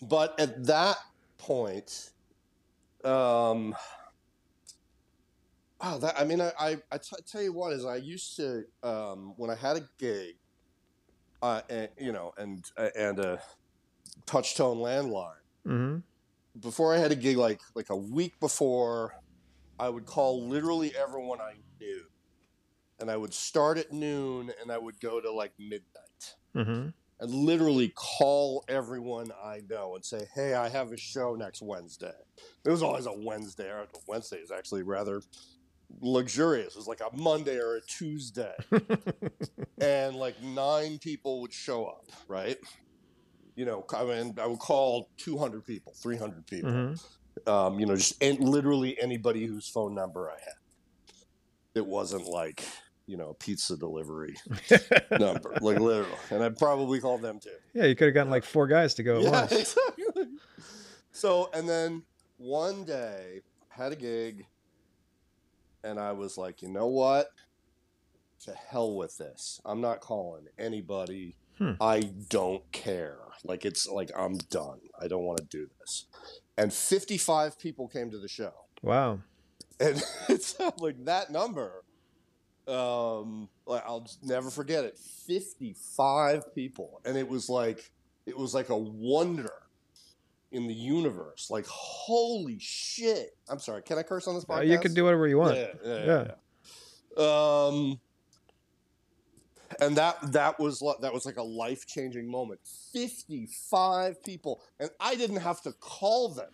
But 0.00 0.38
at 0.40 0.64
that 0.66 0.96
point, 1.38 2.10
um, 3.04 3.74
wow, 5.82 5.98
that 5.98 6.18
I 6.18 6.24
mean, 6.24 6.40
I 6.40 6.52
I, 6.58 6.76
I 6.90 6.98
t- 6.98 7.16
tell 7.26 7.42
you 7.42 7.52
what 7.52 7.72
is 7.72 7.84
I 7.84 7.96
used 7.96 8.36
to 8.36 8.64
um, 8.82 9.34
when 9.36 9.50
I 9.50 9.54
had 9.54 9.76
a 9.76 9.88
gig, 9.98 10.36
uh, 11.42 11.62
and, 11.68 11.88
you 11.98 12.12
know, 12.12 12.32
and 12.38 12.64
and 12.96 13.18
a 13.18 13.42
touch 14.26 14.54
tone 14.56 14.78
landline. 14.78 15.34
Hmm 15.64 15.98
before 16.58 16.94
I 16.94 16.98
had 16.98 17.12
a 17.12 17.16
gig, 17.16 17.36
like 17.36 17.60
like 17.74 17.90
a 17.90 17.96
week 17.96 18.38
before, 18.40 19.12
I 19.78 19.88
would 19.88 20.06
call 20.06 20.48
literally 20.48 20.94
everyone 20.96 21.40
I 21.40 21.54
knew, 21.80 22.02
and 23.00 23.10
I 23.10 23.16
would 23.16 23.34
start 23.34 23.78
at 23.78 23.92
noon 23.92 24.52
and 24.60 24.70
I 24.70 24.78
would 24.78 25.00
go 25.00 25.20
to 25.20 25.30
like 25.30 25.52
midnight, 25.58 26.34
hmm 26.54 26.88
and 27.20 27.32
literally 27.32 27.92
call 27.94 28.64
everyone 28.68 29.30
I 29.42 29.60
know 29.68 29.94
and 29.94 30.04
say, 30.04 30.26
"Hey, 30.34 30.54
I 30.54 30.68
have 30.68 30.92
a 30.92 30.96
show 30.96 31.34
next 31.36 31.62
Wednesday." 31.62 32.12
It 32.64 32.70
was 32.70 32.82
always 32.82 33.06
a 33.06 33.12
Wednesday. 33.12 33.70
Or 33.70 33.86
Wednesday 34.06 34.38
is 34.38 34.50
actually 34.50 34.82
rather 34.82 35.22
luxurious. 36.00 36.74
It 36.74 36.78
was 36.78 36.86
like 36.86 37.00
a 37.00 37.14
Monday 37.16 37.58
or 37.58 37.76
a 37.76 37.80
Tuesday, 37.82 38.54
and 39.80 40.16
like 40.16 40.40
nine 40.42 40.98
people 40.98 41.40
would 41.42 41.52
show 41.52 41.86
up, 41.86 42.04
right? 42.28 42.56
You 43.56 43.64
know, 43.66 43.84
I 43.94 44.04
mean, 44.04 44.34
I 44.40 44.46
would 44.46 44.58
call 44.60 45.10
200 45.18 45.64
people, 45.66 45.94
300 46.02 46.46
people 46.46 46.70
hmm 46.70 46.94
um, 47.46 47.80
you 47.80 47.86
know, 47.86 47.96
just 47.96 48.22
and 48.22 48.38
literally 48.40 49.00
anybody 49.00 49.46
whose 49.46 49.68
phone 49.68 49.94
number 49.94 50.30
I 50.30 50.34
had. 50.34 50.54
It 51.74 51.86
wasn't 51.86 52.26
like, 52.26 52.64
you 53.06 53.16
know, 53.16 53.30
a 53.30 53.34
pizza 53.34 53.76
delivery 53.76 54.34
number, 55.18 55.56
like 55.60 55.78
literally. 55.78 56.18
And 56.30 56.42
I 56.42 56.50
probably 56.50 57.00
called 57.00 57.22
them 57.22 57.40
too. 57.42 57.50
yeah, 57.74 57.86
you 57.86 57.96
could 57.96 58.06
have 58.08 58.14
gotten 58.14 58.30
like 58.30 58.44
four 58.44 58.66
guys 58.66 58.94
to 58.94 59.02
go 59.02 59.16
at 59.16 59.22
Yeah, 59.22 59.40
once. 59.40 59.52
exactly. 59.52 60.26
So, 61.12 61.50
and 61.54 61.68
then 61.68 62.04
one 62.36 62.84
day, 62.84 63.40
had 63.70 63.92
a 63.92 63.96
gig, 63.96 64.44
and 65.84 65.98
I 65.98 66.12
was 66.12 66.38
like, 66.38 66.62
you 66.62 66.68
know 66.68 66.86
what? 66.86 67.28
To 68.44 68.52
hell 68.52 68.94
with 68.94 69.18
this. 69.18 69.60
I'm 69.64 69.80
not 69.80 70.00
calling 70.00 70.46
anybody. 70.58 71.36
Hmm. 71.58 71.72
I 71.80 72.10
don't 72.28 72.70
care. 72.72 73.18
Like, 73.44 73.64
it's 73.64 73.88
like, 73.88 74.10
I'm 74.16 74.38
done. 74.50 74.80
I 75.00 75.08
don't 75.08 75.24
want 75.24 75.38
to 75.38 75.44
do 75.44 75.68
this. 75.80 76.06
And 76.56 76.72
55 76.72 77.58
people 77.58 77.88
came 77.88 78.10
to 78.10 78.18
the 78.18 78.28
show. 78.28 78.52
Wow. 78.82 79.20
And 79.80 80.02
it's 80.28 80.58
like 80.78 81.04
that 81.04 81.30
number. 81.30 81.84
Um, 82.68 83.48
like 83.66 83.82
I'll 83.84 84.08
never 84.22 84.50
forget 84.50 84.84
it. 84.84 84.98
55 84.98 86.54
people. 86.54 87.00
And 87.04 87.16
it 87.16 87.28
was 87.28 87.48
like, 87.48 87.90
it 88.26 88.36
was 88.36 88.54
like 88.54 88.68
a 88.68 88.76
wonder 88.76 89.52
in 90.52 90.66
the 90.68 90.74
universe. 90.74 91.48
Like, 91.50 91.66
holy 91.66 92.58
shit! 92.60 93.36
I'm 93.48 93.58
sorry. 93.58 93.82
Can 93.82 93.98
I 93.98 94.02
curse 94.02 94.28
on 94.28 94.34
this 94.34 94.44
podcast? 94.44 94.58
Uh, 94.58 94.62
you 94.62 94.78
can 94.78 94.94
do 94.94 95.04
whatever 95.04 95.26
you 95.26 95.38
want. 95.38 95.56
Yeah, 95.56 95.72
yeah, 95.84 96.04
yeah. 96.04 96.28
yeah. 97.18 97.64
Um, 97.66 98.00
and 99.80 99.96
that 99.96 100.32
that 100.32 100.60
was 100.60 100.80
that 101.00 101.12
was 101.12 101.26
like 101.26 101.36
a 101.36 101.42
life 101.42 101.86
changing 101.86 102.30
moment. 102.30 102.60
Fifty 102.92 103.48
five 103.70 104.22
people, 104.22 104.62
and 104.78 104.90
I 105.00 105.14
didn't 105.14 105.38
have 105.38 105.62
to 105.62 105.72
call 105.72 106.28
them. 106.28 106.50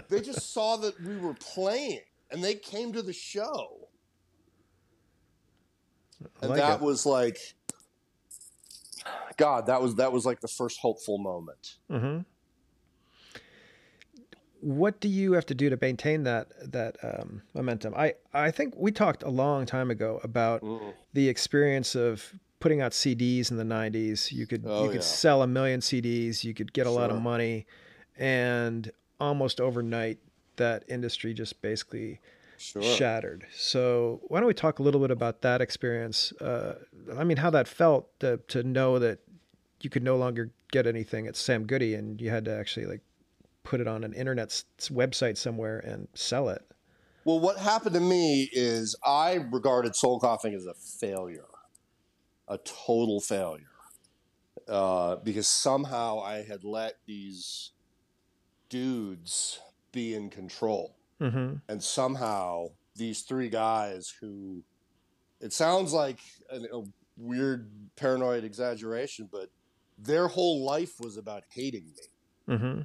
they 0.08 0.20
just 0.20 0.52
saw 0.52 0.76
that 0.76 1.00
we 1.02 1.16
were 1.18 1.34
playing, 1.34 2.00
and 2.30 2.42
they 2.42 2.54
came 2.54 2.92
to 2.92 3.02
the 3.02 3.12
show. 3.12 3.88
I 6.22 6.26
And 6.42 6.50
like 6.50 6.58
that 6.58 6.80
it. 6.80 6.84
was 6.84 7.06
like, 7.06 7.38
God, 9.36 9.66
that 9.66 9.82
was 9.82 9.96
that 9.96 10.12
was 10.12 10.24
like 10.24 10.40
the 10.40 10.48
first 10.48 10.78
hopeful 10.80 11.18
moment. 11.18 11.76
hmm 11.90 12.18
What 14.60 15.00
do 15.00 15.08
you 15.08 15.32
have 15.32 15.46
to 15.46 15.54
do 15.54 15.70
to 15.70 15.78
maintain 15.80 16.24
that 16.24 16.48
that 16.72 16.96
um, 17.02 17.42
momentum? 17.54 17.94
I 17.96 18.14
I 18.34 18.50
think 18.50 18.74
we 18.76 18.90
talked 18.92 19.22
a 19.22 19.30
long 19.30 19.66
time 19.66 19.90
ago 19.90 20.20
about 20.24 20.62
Mm. 20.62 20.92
the 21.12 21.28
experience 21.28 21.94
of 21.94 22.32
putting 22.60 22.80
out 22.80 22.92
CDs 22.92 23.50
in 23.52 23.56
the 23.56 23.64
'90s. 23.64 24.32
You 24.32 24.46
could 24.46 24.64
Oh, 24.66 24.82
you 24.84 24.88
could 24.90 24.96
yeah. 25.02 25.06
sell 25.22 25.42
a 25.42 25.46
million 25.46 25.80
CDs, 25.80 26.42
you 26.44 26.54
could 26.54 26.72
get 26.72 26.86
a 26.86 26.90
lot 26.90 27.10
of 27.10 27.20
money, 27.22 27.66
and 28.16 28.90
almost 29.20 29.60
overnight 29.60 30.18
that 30.56 30.84
industry 30.88 31.34
just 31.34 31.60
basically 31.62 32.20
Sure. 32.56 32.82
shattered. 32.82 33.46
So 33.54 34.20
why 34.26 34.40
don't 34.40 34.48
we 34.48 34.54
talk 34.54 34.80
a 34.80 34.82
little 34.82 35.00
bit 35.00 35.12
about 35.12 35.42
that 35.42 35.60
experience? 35.60 36.32
Uh, 36.40 36.74
I 37.16 37.22
mean, 37.22 37.36
how 37.36 37.50
that 37.50 37.68
felt 37.68 38.08
to, 38.18 38.38
to 38.48 38.64
know 38.64 38.98
that 38.98 39.20
you 39.80 39.88
could 39.90 40.02
no 40.02 40.16
longer 40.16 40.50
get 40.72 40.84
anything 40.84 41.28
at 41.28 41.36
Sam 41.36 41.66
Goody 41.66 41.94
and 41.94 42.20
you 42.20 42.30
had 42.30 42.44
to 42.46 42.50
actually 42.52 42.86
like 42.86 43.00
put 43.68 43.80
it 43.80 43.86
on 43.86 44.02
an 44.02 44.14
internet 44.14 44.48
website 44.84 45.36
somewhere 45.36 45.78
and 45.80 46.08
sell 46.14 46.48
it. 46.48 46.62
Well, 47.26 47.38
what 47.38 47.58
happened 47.58 47.94
to 47.96 48.00
me 48.00 48.48
is 48.50 48.96
I 49.04 49.34
regarded 49.50 49.94
soul 49.94 50.18
coughing 50.18 50.54
as 50.54 50.64
a 50.64 50.72
failure, 50.72 51.44
a 52.48 52.56
total 52.58 53.20
failure, 53.20 53.66
uh, 54.66 55.16
because 55.16 55.46
somehow 55.46 56.20
I 56.20 56.42
had 56.44 56.64
let 56.64 56.94
these 57.04 57.72
dudes 58.70 59.60
be 59.92 60.14
in 60.14 60.30
control. 60.30 60.96
Mm-hmm. 61.20 61.56
And 61.68 61.82
somehow 61.82 62.68
these 62.96 63.20
three 63.20 63.50
guys 63.50 64.14
who 64.18 64.62
it 65.42 65.52
sounds 65.52 65.92
like 65.92 66.20
a, 66.50 66.78
a 66.78 66.84
weird 67.18 67.70
paranoid 67.96 68.44
exaggeration, 68.44 69.28
but 69.30 69.50
their 69.98 70.26
whole 70.26 70.64
life 70.64 70.98
was 70.98 71.18
about 71.18 71.42
hating 71.50 71.84
me. 71.84 72.54
Mm-hmm. 72.54 72.80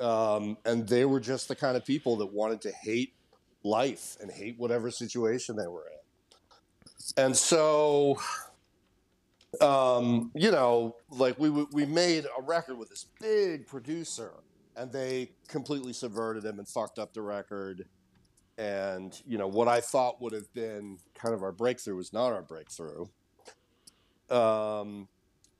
Um, 0.00 0.58
and 0.64 0.88
they 0.88 1.04
were 1.04 1.20
just 1.20 1.48
the 1.48 1.56
kind 1.56 1.76
of 1.76 1.84
people 1.84 2.16
that 2.16 2.32
wanted 2.32 2.60
to 2.62 2.72
hate 2.72 3.14
life 3.62 4.16
and 4.20 4.30
hate 4.30 4.58
whatever 4.58 4.90
situation 4.90 5.56
they 5.56 5.66
were 5.66 5.86
in. 5.86 7.24
And 7.24 7.36
so, 7.36 8.18
um, 9.60 10.30
you 10.34 10.50
know, 10.50 10.96
like 11.10 11.38
we 11.38 11.50
we 11.50 11.84
made 11.86 12.24
a 12.24 12.42
record 12.42 12.78
with 12.78 12.90
this 12.90 13.06
big 13.20 13.66
producer, 13.66 14.32
and 14.76 14.92
they 14.92 15.32
completely 15.48 15.92
subverted 15.92 16.44
him 16.44 16.58
and 16.58 16.68
fucked 16.68 16.98
up 16.98 17.12
the 17.14 17.22
record. 17.22 17.86
And 18.56 19.20
you 19.26 19.38
know 19.38 19.48
what 19.48 19.68
I 19.68 19.80
thought 19.80 20.20
would 20.20 20.32
have 20.32 20.52
been 20.54 20.98
kind 21.14 21.34
of 21.34 21.42
our 21.42 21.52
breakthrough 21.52 21.96
was 21.96 22.12
not 22.12 22.32
our 22.32 22.42
breakthrough. 22.42 23.06
Um, 24.30 25.08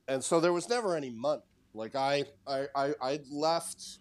and 0.07 0.23
so 0.23 0.39
there 0.39 0.53
was 0.53 0.69
never 0.69 0.95
any 0.95 1.09
money. 1.09 1.41
Like 1.73 1.95
I, 1.95 2.23
I, 2.47 2.67
I, 2.75 2.93
I 3.01 3.19
left 3.29 3.99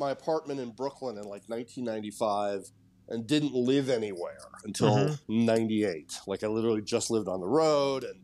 my 0.00 0.10
apartment 0.10 0.58
in 0.58 0.70
Brooklyn 0.72 1.16
in 1.16 1.22
like 1.24 1.42
1995 1.48 2.72
and 3.08 3.26
didn't 3.26 3.54
live 3.54 3.88
anywhere 3.88 4.48
until 4.64 4.96
Mhm. 4.96 5.18
98. 5.28 6.18
Like 6.26 6.42
I 6.42 6.48
literally 6.48 6.82
just 6.82 7.10
lived 7.10 7.28
on 7.28 7.40
the 7.40 7.46
road 7.46 8.02
and 8.04 8.20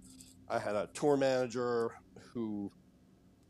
I 0.48 0.58
had 0.58 0.74
a 0.74 0.88
tour 0.94 1.16
manager 1.16 1.92
who 2.32 2.72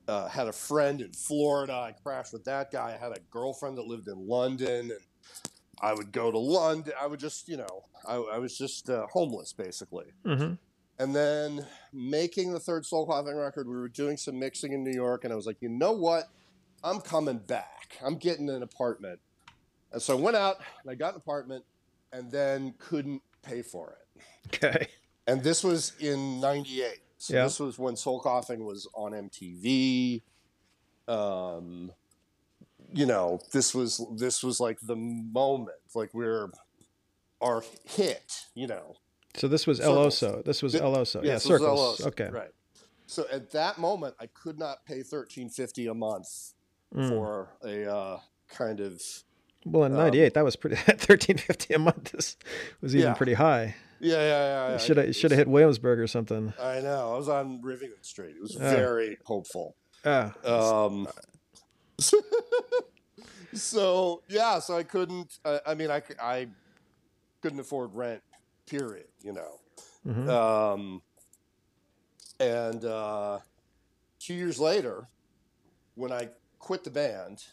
uh, 0.08 0.28
had 0.28 0.46
a 0.46 0.52
friend 0.52 1.00
in 1.00 1.12
Florida. 1.12 1.72
I 1.72 1.92
crashed 1.92 2.32
with 2.32 2.44
that 2.44 2.70
guy. 2.70 2.94
I 2.94 2.96
had 2.96 3.10
a 3.12 3.20
girlfriend 3.30 3.76
that 3.78 3.86
lived 3.86 4.06
in 4.08 4.26
London 4.28 4.90
and 4.92 5.00
I 5.80 5.92
would 5.94 6.12
go 6.12 6.30
to 6.30 6.38
London. 6.38 6.92
I 7.00 7.06
would 7.06 7.18
just, 7.20 7.48
you 7.48 7.56
know, 7.56 7.82
I, 8.06 8.14
I 8.14 8.38
was 8.38 8.56
just 8.56 8.88
uh, 8.88 9.06
homeless 9.12 9.52
basically. 9.52 10.06
Mm-hmm. 10.24 10.54
And 10.98 11.14
then 11.14 11.66
making 11.92 12.52
the 12.52 12.60
third 12.60 12.86
Soul 12.86 13.04
Coughing 13.04 13.36
record, 13.36 13.68
we 13.68 13.76
were 13.76 13.88
doing 13.88 14.16
some 14.16 14.38
mixing 14.38 14.72
in 14.72 14.82
New 14.82 14.94
York, 14.94 15.24
and 15.24 15.32
I 15.32 15.36
was 15.36 15.44
like, 15.44 15.58
you 15.60 15.68
know 15.68 15.92
what? 15.92 16.30
I'm 16.86 17.00
coming 17.00 17.38
back. 17.38 17.98
I'm 18.04 18.16
getting 18.16 18.48
an 18.48 18.62
apartment. 18.62 19.18
And 19.92 20.00
so 20.00 20.16
I 20.16 20.20
went 20.20 20.36
out 20.36 20.56
and 20.82 20.90
I 20.90 20.94
got 20.94 21.14
an 21.14 21.16
apartment 21.16 21.64
and 22.12 22.30
then 22.30 22.74
couldn't 22.78 23.22
pay 23.42 23.62
for 23.62 23.96
it. 23.98 24.54
Okay. 24.64 24.86
And 25.26 25.42
this 25.42 25.64
was 25.64 25.92
in 25.98 26.40
98. 26.40 27.00
So 27.18 27.34
Yeah. 27.34 27.42
this 27.44 27.58
was 27.58 27.78
when 27.78 27.96
Soul 27.96 28.20
Coughing 28.20 28.64
was 28.64 28.86
on 28.94 29.12
MTV. 29.12 30.22
Um, 31.08 31.90
you 32.94 33.06
know, 33.06 33.40
this 33.52 33.74
was 33.74 34.00
this 34.16 34.42
was 34.44 34.60
like 34.60 34.78
the 34.80 34.94
moment, 34.96 35.76
like 35.94 36.14
we're 36.14 36.50
our 37.40 37.64
hit, 37.84 38.46
you 38.54 38.66
know. 38.66 38.94
So 39.34 39.48
this 39.48 39.66
was 39.66 39.78
So- 39.78 39.84
El 39.84 40.06
Oso. 40.06 40.44
This 40.44 40.62
was 40.62 40.72
Th- 40.72 40.82
El 40.84 40.94
Oso. 40.96 41.22
Yeah, 41.24 41.34
was 41.34 41.42
circles. 41.42 42.06
Okay. 42.06 42.28
Right. 42.30 42.50
So 43.06 43.26
at 43.32 43.50
that 43.52 43.78
moment, 43.78 44.14
I 44.20 44.26
could 44.26 44.58
not 44.58 44.84
pay 44.84 45.02
thirteen 45.02 45.48
fifty 45.48 45.86
a 45.86 45.94
month 45.94 46.54
Mm. 46.94 47.08
for 47.08 47.48
a 47.64 47.84
uh, 47.92 48.20
kind 48.48 48.80
of 48.80 49.02
Well, 49.64 49.84
in 49.84 49.92
um, 49.92 49.98
'98, 49.98 50.34
that 50.34 50.44
was 50.44 50.56
pretty. 50.56 50.76
Thirteen 50.76 51.36
fifty 51.38 51.74
a 51.74 51.78
month 51.78 52.14
is, 52.14 52.36
was 52.80 52.94
even 52.94 53.08
Yeah. 53.08 53.14
pretty 53.14 53.34
high. 53.34 53.74
yeah, 54.00 54.14
yeah, 54.16 54.20
yeah. 54.20 54.68
yeah. 54.70 54.78
Should 54.78 54.96
have 54.98 55.16
should 55.16 55.30
have 55.32 55.38
hit 55.38 55.48
Williamsburg 55.48 55.98
or 55.98 56.06
something. 56.06 56.52
I 56.60 56.80
know. 56.80 57.14
I 57.14 57.16
was 57.18 57.28
on 57.28 57.60
Rivington 57.62 58.02
Street. 58.04 58.36
It 58.36 58.42
was 58.42 58.54
Yeah. 58.54 58.74
very 58.76 59.18
hopeful. 59.24 59.74
Ah, 60.04 60.32
Um, 60.44 61.08
so 63.54 64.22
yeah, 64.28 64.58
so 64.58 64.76
I 64.76 64.82
couldn't. 64.82 65.38
I, 65.44 65.60
I 65.68 65.74
mean, 65.74 65.90
I, 65.90 66.02
I 66.20 66.46
couldn't 67.42 67.60
afford 67.60 67.94
rent. 67.94 68.22
Period. 68.66 69.06
You 69.22 69.32
know. 69.32 69.60
mhm. 70.06 70.28
Um, 70.28 71.02
and 72.38 72.84
uh, 72.84 73.38
two 74.18 74.34
years 74.34 74.58
later, 74.60 75.08
when 75.94 76.12
I 76.12 76.28
quit 76.66 76.82
the 76.82 76.90
band, 76.90 77.44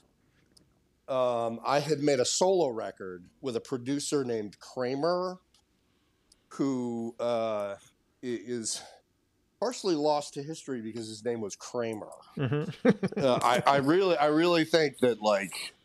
um, 1.07 1.59
I 1.63 1.79
had 1.81 1.99
made 1.99 2.19
a 2.19 2.25
solo 2.25 2.69
record 2.69 3.23
with 3.41 3.55
a 3.55 3.59
producer 3.59 4.23
named 4.23 4.57
Kramer, 4.57 5.37
who 6.49 7.13
uh, 7.19 7.75
is 8.23 8.81
partially 9.59 9.93
lost 9.93 10.33
to 10.33 10.41
history 10.41 10.81
because 10.81 11.07
his 11.07 11.23
name 11.23 11.41
was 11.41 11.55
Kramer. 11.55 12.09
Mhm. 12.37 12.73
Uh, 13.15 13.39
I, 13.43 13.61
I 13.67 13.77
really, 13.77 14.17
I 14.17 14.25
really 14.25 14.65
think 14.65 14.97
that 15.01 15.21
like 15.21 15.75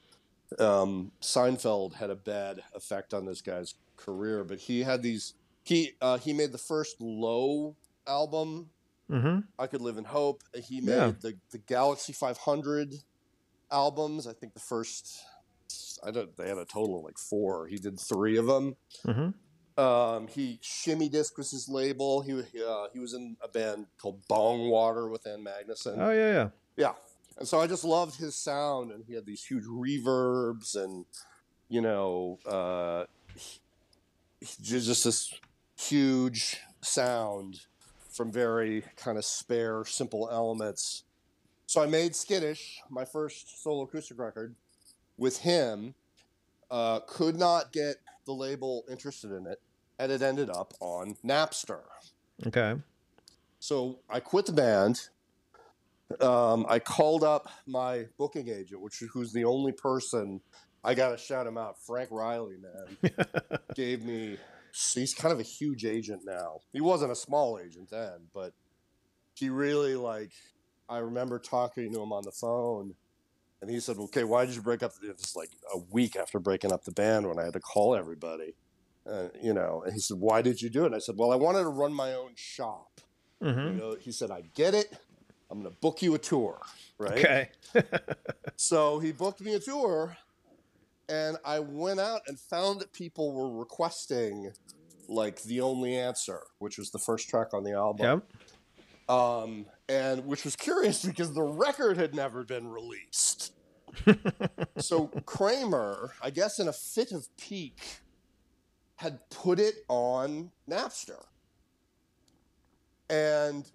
um, 0.58 1.12
Seinfeld 1.20 1.92
had 1.96 2.08
a 2.08 2.16
bad 2.16 2.62
effect 2.74 3.12
on 3.12 3.26
this 3.26 3.42
guy's 3.42 3.74
career, 3.98 4.42
but 4.42 4.58
he 4.58 4.82
had 4.84 5.02
these. 5.02 5.34
He 5.64 5.92
uh, 6.00 6.16
he 6.16 6.32
made 6.32 6.52
the 6.52 6.56
first 6.72 6.96
low 6.98 7.76
album, 8.06 8.70
Mhm. 9.10 9.44
I 9.58 9.66
Could 9.66 9.82
Live 9.82 9.98
in 9.98 10.04
Hope. 10.04 10.42
He 10.54 10.80
made 10.80 10.94
Yeah. 10.96 11.12
the 11.20 11.36
the 11.50 11.58
Galaxy 11.58 12.14
500 12.14 12.94
albums. 13.70 14.26
I 14.26 14.32
think 14.32 14.54
the 14.54 14.60
first. 14.60 15.18
I 16.04 16.10
don't. 16.10 16.36
They 16.36 16.48
had 16.48 16.58
a 16.58 16.64
total 16.64 16.98
of 16.98 17.04
like 17.04 17.18
four. 17.18 17.66
He 17.66 17.76
did 17.76 17.98
three 18.00 18.36
of 18.38 18.46
them. 18.46 18.76
Mhm. 19.06 19.34
Um, 19.76 20.26
he 20.26 20.58
Shimmy 20.60 21.08
Disc 21.08 21.36
was 21.38 21.50
his 21.50 21.68
label. 21.68 22.20
He 22.22 22.32
uh, 22.32 22.86
he 22.92 22.98
was 22.98 23.14
in 23.14 23.36
a 23.42 23.48
band 23.48 23.86
called 24.00 24.22
Bongwater 24.28 25.10
with 25.10 25.26
Ann 25.26 25.44
Magnuson. 25.44 25.96
Oh 25.98 26.10
yeah, 26.10 26.32
yeah. 26.32 26.48
Yeah. 26.76 26.92
And 27.38 27.46
so 27.46 27.60
I 27.60 27.68
just 27.68 27.84
loved 27.84 28.16
his 28.16 28.34
sound, 28.34 28.90
and 28.90 29.04
he 29.06 29.14
had 29.14 29.24
these 29.26 29.44
huge 29.44 29.64
reverbs, 29.64 30.74
and 30.74 31.04
you 31.68 31.80
know, 31.80 32.38
uh, 32.46 33.04
he- 33.36 33.60
just 34.60 35.04
this 35.04 35.32
huge 35.76 36.58
sound 36.80 37.60
from 38.10 38.32
very 38.32 38.82
kind 38.96 39.18
of 39.18 39.24
spare, 39.24 39.84
simple 39.84 40.28
elements. 40.32 41.04
So 41.68 41.82
I 41.82 41.86
made 41.86 42.16
Skittish, 42.16 42.80
my 42.88 43.04
first 43.04 43.62
solo 43.62 43.82
acoustic 43.82 44.18
record, 44.18 44.54
with 45.18 45.36
him. 45.40 45.94
Uh, 46.70 47.00
could 47.00 47.36
not 47.36 47.72
get 47.72 47.96
the 48.24 48.32
label 48.32 48.84
interested 48.90 49.32
in 49.32 49.46
it, 49.46 49.60
and 49.98 50.10
it 50.10 50.22
ended 50.22 50.48
up 50.48 50.72
on 50.80 51.14
Napster. 51.22 51.82
Okay. 52.46 52.76
So 53.58 53.98
I 54.08 54.20
quit 54.20 54.46
the 54.46 54.52
band. 54.52 55.08
Um, 56.22 56.64
I 56.70 56.78
called 56.78 57.22
up 57.22 57.50
my 57.66 58.06
booking 58.16 58.48
agent, 58.48 58.80
which 58.80 59.02
who's 59.12 59.34
the 59.34 59.44
only 59.44 59.72
person 59.72 60.40
I 60.82 60.94
got 60.94 61.10
to 61.10 61.18
shout 61.18 61.46
him 61.46 61.58
out. 61.58 61.78
Frank 61.82 62.08
Riley, 62.10 62.56
man, 62.56 63.12
gave 63.74 64.04
me. 64.04 64.38
He's 64.72 65.12
kind 65.12 65.32
of 65.32 65.40
a 65.40 65.42
huge 65.42 65.84
agent 65.84 66.22
now. 66.24 66.60
He 66.72 66.80
wasn't 66.80 67.12
a 67.12 67.16
small 67.16 67.58
agent 67.58 67.90
then, 67.90 68.28
but 68.32 68.54
he 69.34 69.50
really 69.50 69.96
like 69.96 70.32
I 70.88 70.98
remember 70.98 71.38
talking 71.38 71.92
to 71.92 72.02
him 72.02 72.12
on 72.12 72.22
the 72.24 72.32
phone, 72.32 72.94
and 73.60 73.70
he 73.70 73.80
said, 73.80 73.98
"Okay, 73.98 74.24
why 74.24 74.46
did 74.46 74.54
you 74.54 74.62
break 74.62 74.82
up?" 74.82 74.92
It 75.02 75.16
was 75.16 75.36
like 75.36 75.50
a 75.72 75.78
week 75.78 76.16
after 76.16 76.38
breaking 76.38 76.72
up 76.72 76.84
the 76.84 76.92
band 76.92 77.28
when 77.28 77.38
I 77.38 77.44
had 77.44 77.52
to 77.54 77.60
call 77.60 77.94
everybody, 77.94 78.54
uh, 79.06 79.28
you 79.42 79.52
know. 79.52 79.82
And 79.84 79.92
he 79.92 80.00
said, 80.00 80.18
"Why 80.18 80.42
did 80.42 80.62
you 80.62 80.70
do 80.70 80.84
it?" 80.84 80.86
And 80.86 80.94
I 80.94 80.98
said, 80.98 81.16
"Well, 81.18 81.32
I 81.32 81.36
wanted 81.36 81.62
to 81.62 81.68
run 81.68 81.92
my 81.92 82.14
own 82.14 82.32
shop." 82.36 83.00
Mm-hmm. 83.42 83.60
You 83.60 83.74
know, 83.74 83.96
he 84.00 84.12
said, 84.12 84.30
"I 84.30 84.42
get 84.54 84.74
it. 84.74 84.96
I'm 85.50 85.62
going 85.62 85.72
to 85.72 85.80
book 85.80 86.02
you 86.02 86.14
a 86.14 86.18
tour." 86.18 86.60
Right. 86.98 87.18
Okay. 87.18 87.50
So 88.60 88.98
he 88.98 89.12
booked 89.12 89.40
me 89.40 89.54
a 89.54 89.60
tour, 89.60 90.16
and 91.08 91.36
I 91.44 91.60
went 91.60 92.00
out 92.00 92.22
and 92.26 92.38
found 92.38 92.80
that 92.80 92.92
people 92.92 93.32
were 93.32 93.56
requesting 93.56 94.50
like 95.08 95.42
"The 95.42 95.60
Only 95.60 95.96
Answer," 95.96 96.40
which 96.58 96.76
was 96.76 96.90
the 96.90 96.98
first 96.98 97.28
track 97.28 97.54
on 97.54 97.62
the 97.62 97.72
album. 97.72 98.04
Yep. 98.04 98.32
Um, 99.08 99.66
and 99.88 100.26
which 100.26 100.44
was 100.44 100.56
curious 100.56 101.04
because 101.04 101.34
the 101.34 101.42
record 101.42 101.96
had 101.96 102.14
never 102.14 102.44
been 102.44 102.68
released. 102.68 103.52
so 104.76 105.06
Kramer, 105.26 106.12
I 106.22 106.30
guess 106.30 106.58
in 106.58 106.68
a 106.68 106.72
fit 106.72 107.12
of 107.12 107.26
pique, 107.36 108.00
had 108.96 109.18
put 109.30 109.58
it 109.60 109.76
on 109.88 110.50
Napster, 110.68 111.22
and 113.08 113.70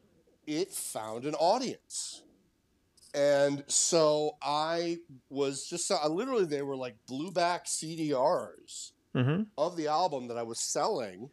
it 0.46 0.72
found 0.72 1.26
an 1.26 1.34
audience. 1.36 2.22
And 3.16 3.64
so 3.68 4.38
I 4.42 4.98
was 5.30 5.68
just, 5.68 5.92
I 5.92 6.08
literally, 6.08 6.46
they 6.46 6.62
were 6.64 6.76
like 6.76 6.96
blueback 7.10 7.66
CDRs 7.66 8.92
Mm-hmm. 9.16 9.44
of 9.60 9.78
the 9.78 9.88
album 9.88 10.28
that 10.30 10.38
I 10.38 10.42
was 10.42 10.60
selling 10.60 11.30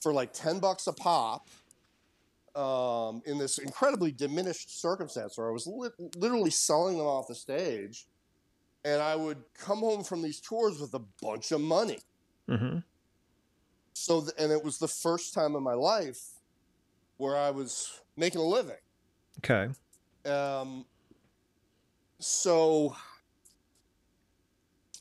for 0.00 0.14
like 0.14 0.32
10 0.32 0.60
bucks 0.60 0.86
a 0.86 0.94
pop 0.94 1.46
um, 2.54 3.22
in 3.24 3.38
this 3.38 3.58
incredibly 3.58 4.12
diminished 4.12 4.80
circumstance 4.80 5.38
where 5.38 5.48
I 5.48 5.52
was 5.52 5.66
li- 5.66 6.08
literally 6.16 6.50
selling 6.50 6.98
them 6.98 7.06
off 7.06 7.28
the 7.28 7.34
stage. 7.34 8.06
And 8.84 9.00
I 9.00 9.14
would 9.14 9.38
come 9.56 9.78
home 9.78 10.02
from 10.02 10.22
these 10.22 10.40
tours 10.40 10.80
with 10.80 10.92
a 10.94 11.02
bunch 11.22 11.52
of 11.52 11.60
money. 11.60 12.00
Mm-hmm. 12.48 12.78
So, 13.94 14.22
th- 14.22 14.32
and 14.38 14.50
it 14.50 14.64
was 14.64 14.78
the 14.78 14.88
first 14.88 15.34
time 15.34 15.54
in 15.54 15.62
my 15.62 15.74
life 15.74 16.20
where 17.16 17.36
I 17.36 17.50
was 17.50 18.00
making 18.16 18.40
a 18.40 18.44
living. 18.44 18.74
Okay. 19.38 19.72
Um, 20.24 20.84
so 22.18 22.96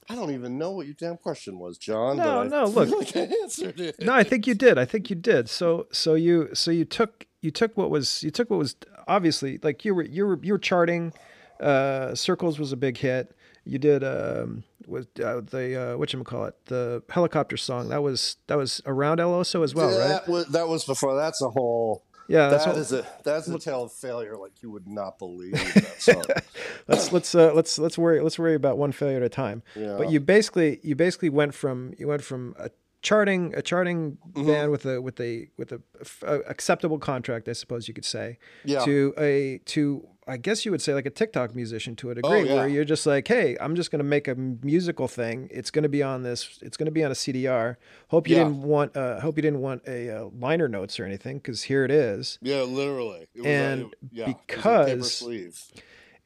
I 0.10 0.16
don't 0.16 0.32
even 0.32 0.58
know 0.58 0.72
what 0.72 0.88
your 0.88 0.96
damn 0.96 1.18
question 1.18 1.58
was, 1.58 1.78
John. 1.78 2.18
No, 2.18 2.24
but 2.24 2.46
I 2.46 2.48
no, 2.48 2.66
look. 2.66 2.90
like 2.90 3.16
I 3.16 3.34
answered 3.44 3.80
it. 3.80 4.02
No, 4.02 4.14
I 4.14 4.24
think 4.24 4.46
you 4.46 4.54
did. 4.54 4.78
I 4.78 4.86
think 4.86 5.10
you 5.10 5.16
did. 5.16 5.50
So 5.50 5.88
so 5.92 6.16
you 6.16 6.50
so 6.54 6.70
you 6.70 6.86
took 6.86 7.28
you 7.42 7.52
took 7.52 7.76
what 7.76 7.90
was 7.90 8.24
you 8.24 8.32
took 8.32 8.50
what 8.50 8.60
was 8.60 8.76
obviously 9.08 9.60
like 9.64 9.84
you 9.84 9.94
were 9.96 10.04
you 10.04 10.26
were 10.26 10.40
you 10.42 10.54
were 10.54 10.60
charting. 10.60 11.14
Uh, 11.60 12.16
Circles 12.16 12.58
was 12.58 12.72
a 12.72 12.78
big 12.78 12.98
hit. 12.98 13.36
You 13.66 13.78
did 13.78 14.04
um 14.04 14.64
with 14.88 15.08
uh, 15.20 15.42
the 15.42 15.94
uh, 15.94 15.98
what 15.98 16.12
you 16.14 16.24
call 16.24 16.46
it 16.46 16.56
the 16.66 17.04
helicopter 17.10 17.58
song 17.58 17.90
that 17.90 18.02
was 18.02 18.38
that 18.48 18.58
was 18.58 18.82
around 18.86 19.20
El 19.20 19.32
Oso 19.32 19.64
as 19.64 19.76
well, 19.76 19.90
right? 19.90 20.08
that 20.08 20.28
was 20.28 20.48
that 20.48 20.68
was 20.68 20.86
before. 20.86 21.16
That's 21.16 21.42
a 21.42 21.50
whole. 21.50 22.04
Yeah, 22.28 22.48
that's 22.48 22.64
That 22.66 22.76
what, 22.76 22.80
is 22.80 22.94
a 22.94 23.06
that's 23.24 23.48
a 23.48 23.60
tale 23.60 23.84
of 23.84 23.92
failure 23.92 24.38
like 24.38 24.62
you 24.62 24.72
would 24.72 24.88
not 24.88 25.20
believe. 25.20 25.54
That 25.74 26.02
song. 26.02 26.24
let's 26.88 27.12
let's 27.12 27.36
uh, 27.36 27.54
let's 27.54 27.78
let's 27.78 27.98
worry 27.98 28.22
let's 28.22 28.40
worry 28.40 28.56
about 28.56 28.78
one 28.78 28.92
failure 28.92 29.18
at 29.18 29.24
a 29.24 29.30
time. 29.30 29.64
Yeah. 29.76 29.98
But 29.98 30.10
you 30.10 30.20
basically 30.20 30.80
you 30.82 30.96
basically 30.96 31.30
went 31.30 31.54
from 31.54 31.94
you 31.98 32.08
went 32.08 32.24
from 32.24 32.56
a 32.58 32.70
charting 33.02 33.54
a 33.56 33.62
charting 33.62 34.18
Mm-hmm. 34.34 34.48
band 34.48 34.72
with 34.72 34.86
a 34.86 35.02
with 35.02 35.20
a 35.20 35.48
with 35.58 35.72
a 35.72 35.82
acceptable 36.48 37.00
contract, 37.00 37.48
I 37.50 37.54
suppose 37.54 37.88
you 37.88 37.94
could 37.94 38.06
say, 38.06 38.38
Yeah. 38.66 38.84
to 38.86 39.14
a 39.18 39.60
to 39.66 40.08
I 40.28 40.38
guess 40.38 40.64
you 40.66 40.72
would 40.72 40.82
say 40.84 40.94
like 40.94 41.08
a 41.08 41.10
TikTok 41.10 41.56
musician 41.56 41.96
to 41.98 42.12
a 42.12 42.16
degree, 42.16 42.32
Oh, 42.32 42.44
yeah. 42.44 42.54
where 42.54 42.68
you're 42.68 42.86
just 42.86 43.06
like, 43.08 43.28
hey, 43.28 43.58
I'm 43.60 43.76
just 43.76 43.90
going 43.92 44.00
to 44.00 44.06
make 44.06 44.28
a 44.28 44.36
musical 44.36 45.08
thing. 45.08 45.50
It's 45.52 45.72
going 45.72 45.84
to 45.84 45.90
be 45.90 46.04
on 46.04 46.22
this. 46.22 46.60
It's 46.62 46.78
going 46.78 46.86
to 46.86 46.92
be 46.92 47.04
on 47.04 47.12
a 47.12 47.16
CDR. 47.16 47.76
Hope 48.10 48.30
you 48.30 48.38
Yeah. 48.38 48.44
didn't 48.44 48.62
want. 48.62 48.96
Uh, 48.96 49.20
hope 49.20 49.36
you 49.36 49.42
didn't 49.42 49.62
want 49.62 49.82
a 49.88 50.10
uh, 50.10 50.30
liner 50.40 50.68
notes 50.70 51.00
or 51.00 51.06
anything, 51.06 51.38
because 51.40 51.64
here 51.64 51.84
it 51.84 51.92
is. 51.92 52.38
yeah, 52.42 52.62
literally. 52.62 53.28
It 53.34 53.40
was 53.42 53.46
And 53.48 53.82
a, 53.82 53.86
it- 53.88 53.94
yeah, 54.12 54.24
it 54.24 54.28
was 55.00 55.22
a 55.22 55.26
paper 55.26 55.36
because-. 55.36 55.72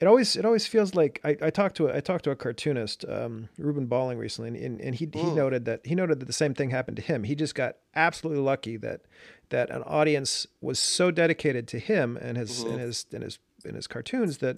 It 0.01 0.07
always 0.07 0.35
it 0.35 0.43
always 0.45 0.67
feels 0.67 0.93
like 0.93 1.21
I, 1.23 1.37
I 1.41 1.49
talked 1.49 1.77
to 1.77 1.87
a, 1.87 1.95
I 1.97 1.99
talked 2.01 2.25
to 2.25 2.31
a 2.31 2.35
cartoonist, 2.35 3.05
um, 3.07 3.47
Ruben 3.57 3.85
Bolling 3.85 4.17
recently, 4.17 4.49
and, 4.63 4.81
and 4.81 4.93
he 4.95 5.05
he 5.05 5.11
Mm. 5.21 5.35
noted 5.35 5.65
that 5.65 5.85
he 5.85 5.95
noted 5.95 6.19
that 6.19 6.25
the 6.25 6.33
same 6.33 6.53
thing 6.53 6.69
happened 6.71 6.97
to 6.97 7.03
him. 7.03 7.23
He 7.23 7.33
just 7.33 7.55
got 7.55 7.77
absolutely 7.95 8.43
lucky 8.43 8.75
that 8.77 9.01
that 9.49 9.69
an 9.69 9.83
audience 9.83 10.47
was 10.59 10.79
so 10.79 11.11
dedicated 11.11 11.65
to 11.69 11.79
him 11.79 12.17
and 12.17 12.35
his 12.37 12.59
Mm-hmm. 12.59 12.71
and 12.71 12.79
his 12.81 13.05
and 13.13 13.23
his 13.23 13.39
and 13.63 13.75
his 13.75 13.87
cartoons 13.87 14.39
that 14.39 14.57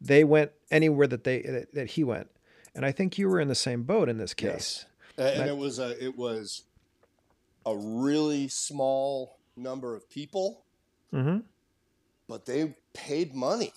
they 0.00 0.24
went 0.24 0.50
anywhere 0.70 1.06
that 1.06 1.22
they 1.22 1.42
that, 1.42 1.74
that 1.74 1.86
he 1.90 2.02
went. 2.02 2.28
And 2.74 2.84
I 2.84 2.90
think 2.90 3.18
you 3.18 3.28
were 3.28 3.38
in 3.38 3.46
the 3.48 3.54
same 3.54 3.84
boat 3.84 4.08
in 4.08 4.18
this 4.18 4.34
case. 4.34 4.84
A- 5.16 5.38
and 5.38 5.48
it 5.48 5.56
was 5.56 5.78
a 5.78 6.02
it 6.04 6.16
was 6.18 6.64
a 7.64 7.76
really 7.76 8.48
small 8.48 9.38
number 9.56 9.94
of 9.94 10.10
people, 10.10 10.64
Mm-hmm. 11.14 11.40
but 12.26 12.46
they 12.46 12.74
paid 12.94 13.32
money 13.34 13.72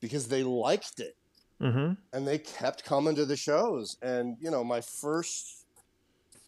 because 0.00 0.28
they 0.28 0.42
liked 0.42 1.00
it. 1.00 1.16
Mm-hmm. 1.60 1.92
and 2.14 2.26
they 2.26 2.38
kept 2.38 2.84
coming 2.84 3.14
to 3.16 3.26
the 3.26 3.36
shows. 3.36 3.98
And 4.00 4.38
you 4.40 4.50
know, 4.50 4.64
my 4.64 4.80
first 4.80 5.66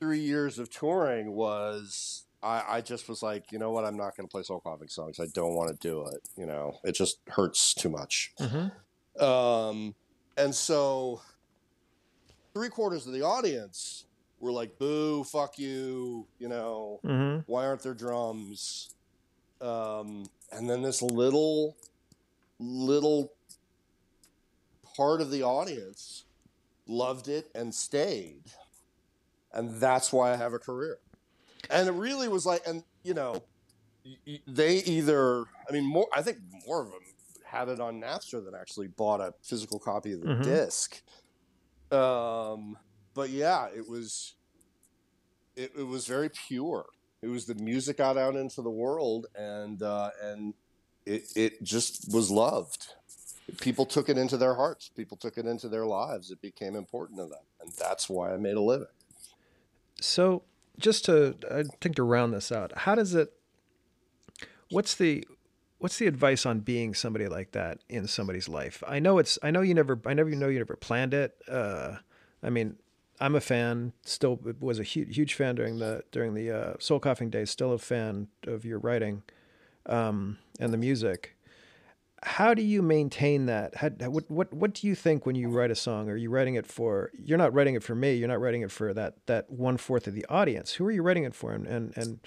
three 0.01 0.21
years 0.21 0.59
of 0.59 0.71
touring 0.71 1.33
was 1.33 2.25
I, 2.43 2.62
I 2.69 2.81
just 2.81 3.09
was 3.09 3.23
like, 3.23 3.53
you 3.53 3.59
know 3.59 3.71
what, 3.71 3.85
I'm 3.85 3.97
not 3.97 4.17
going 4.17 4.27
to 4.27 4.33
play 4.33 4.43
soul 4.43 4.61
coughing 4.61 4.88
songs. 4.88 5.21
I 5.21 5.27
don't 5.33 5.55
want 5.55 5.69
to 5.71 5.77
do 5.88 6.07
it. 6.07 6.29
You 6.37 6.47
know, 6.47 6.79
it 6.83 6.93
just 6.93 7.19
hurts 7.29 7.75
too 7.75 7.88
much. 7.88 8.33
Mm-hmm. 8.41 9.25
Um, 9.25 9.95
and 10.37 10.55
so 10.55 11.21
three 12.55 12.69
quarters 12.69 13.07
of 13.07 13.12
the 13.12 13.23
audience 13.23 14.07
were 14.41 14.51
like, 14.51 14.79
"Boo, 14.79 15.25
fuck 15.25 15.59
you," 15.59 16.27
you 16.38 16.49
know. 16.49 17.01
Mm-hmm. 17.05 17.41
Why 17.47 17.67
aren't 17.67 17.83
there 17.83 17.95
drums? 17.95 18.95
Um, 19.61 20.25
and 20.51 20.69
then 20.69 20.83
this 20.83 21.03
little, 21.03 21.77
little 22.59 23.33
part 24.97 25.21
of 25.21 25.31
the 25.31 25.43
audience 25.43 26.25
loved 26.87 27.29
it 27.29 27.47
and 27.55 27.75
stayed. 27.75 28.45
And 29.53 29.81
that's 29.81 30.13
why 30.13 30.33
I 30.33 30.37
have 30.37 30.53
a 30.53 30.59
career. 30.59 30.99
And 31.71 31.89
it 31.89 31.93
really 31.93 32.29
was 32.29 32.47
like, 32.47 32.63
and 32.67 32.83
you 33.05 33.15
know, 33.15 33.43
they 34.47 34.79
either, 34.79 35.45
I 35.69 35.73
mean, 35.73 35.85
more, 35.85 36.07
I 36.13 36.23
think 36.23 36.39
more 36.67 36.83
of 36.83 36.91
them 36.91 37.01
had 37.45 37.69
it 37.69 37.81
on 37.81 38.01
Napster 38.01 38.45
than 38.45 38.55
actually 38.55 38.89
bought 38.89 39.21
a 39.21 39.35
physical 39.43 39.79
copy 39.79 40.13
of 40.13 40.23
the 40.23 40.29
Mhm. 40.29 40.45
disc. 40.45 41.03
Um, 41.91 42.79
but 43.15 43.31
yeah, 43.31 43.69
it 43.69 43.87
was, 43.89 44.35
it, 45.57 45.73
it 45.77 45.85
was 45.87 46.07
very 46.07 46.31
pure. 46.31 46.87
It 47.21 47.29
was 47.29 47.47
the 47.47 47.55
music 47.55 47.99
got 47.99 48.17
out 48.17 48.35
into 48.35 48.63
the 48.63 48.71
world, 48.71 49.27
and 49.37 49.81
uh, 49.83 50.11
and 50.23 50.55
it 51.07 51.31
it 51.37 51.63
just 51.63 52.13
was 52.13 52.31
loved. 52.31 52.95
People 53.61 53.87
took 53.87 54.09
it 54.09 54.17
into 54.17 54.37
their 54.37 54.55
hearts. 54.55 54.89
People 54.89 55.17
took 55.17 55.37
it 55.37 55.47
into 55.47 55.69
their 55.69 55.87
lives. 55.87 56.31
It 56.31 56.41
became 56.41 56.75
important 56.77 57.19
to 57.19 57.27
them, 57.27 57.45
and 57.61 57.73
that's 57.73 58.09
why 58.09 58.33
I 58.33 58.37
made 58.37 58.57
a 58.57 58.61
living. 58.61 58.87
So, 60.01 60.43
just 60.79 61.05
to 61.07 61.37
I 61.51 61.65
think 61.81 61.97
to 61.97 62.03
round 62.03 62.33
this 62.33 62.51
out, 62.51 62.73
how 62.79 62.95
does 62.95 63.15
it? 63.15 63.33
What's 64.71 64.95
the 64.95 65.27
what's 65.79 65.99
the 65.99 66.07
advice 66.07 66.47
on 66.47 66.61
being 66.61 66.95
somebody 66.95 67.27
like 67.27 67.53
that 67.53 67.79
in 67.89 68.07
somebody's 68.07 68.49
life? 68.49 68.83
I 68.87 69.01
know 69.01 69.19
it's 69.19 69.39
I 69.43 69.51
know 69.51 69.61
you 69.61 69.75
never 69.75 70.01
I 70.07 70.15
never 70.15 70.31
know 70.31 70.49
you 70.49 70.59
never 70.59 70.77
planned 70.77 71.13
it. 71.13 71.35
Uh, 71.49 71.97
I 72.43 72.51
mean, 72.51 72.77
I'm 73.21 73.35
a 73.35 73.41
fan. 73.41 73.93
Still 74.05 74.41
was 74.61 74.79
a 74.79 74.85
huge 74.85 75.15
huge 75.15 75.35
fan 75.35 75.57
during 75.57 75.79
the 75.79 76.05
during 76.11 76.35
the 76.35 76.51
uh, 76.51 76.75
Soul 76.79 77.01
Coughing 77.01 77.31
days. 77.31 77.51
Still 77.51 77.73
a 77.73 77.79
fan 77.79 78.29
of 78.47 78.65
your 78.65 78.79
writing 78.79 79.23
um, 79.87 80.39
and 80.59 80.73
the 80.73 80.79
music. 80.79 81.32
How 82.25 82.55
do 82.55 82.63
you 82.63 82.83
maintain 82.83 83.47
that? 83.47 83.75
How, 83.77 83.89
what 84.09 84.31
what 84.31 84.53
what 84.53 84.75
do 84.75 84.87
you 84.87 84.95
think 84.95 85.27
when 85.27 85.35
you 85.35 85.49
write 85.49 85.71
a 85.73 85.75
song? 85.75 86.09
Are 86.09 86.17
you 86.17 86.31
writing 86.31 86.55
it 86.55 86.67
for? 86.67 87.11
You're 87.19 87.39
not 87.39 87.53
writing 87.53 87.75
it 87.75 87.83
for 87.83 87.95
me. 87.97 88.15
You're 88.15 88.29
not 88.29 88.41
writing 88.41 88.63
it 88.63 88.71
for 88.71 88.95
that 88.95 89.15
that 89.27 89.51
one 89.51 89.77
fourth 89.77 90.07
of 90.07 90.15
the 90.15 90.25
audience. 90.29 90.73
Who 90.75 90.87
are 90.87 90.93
you 90.93 91.03
writing 91.03 91.25
it 91.25 91.35
for? 91.35 91.53
And 91.53 91.67
and 91.67 91.93
and 91.97 92.21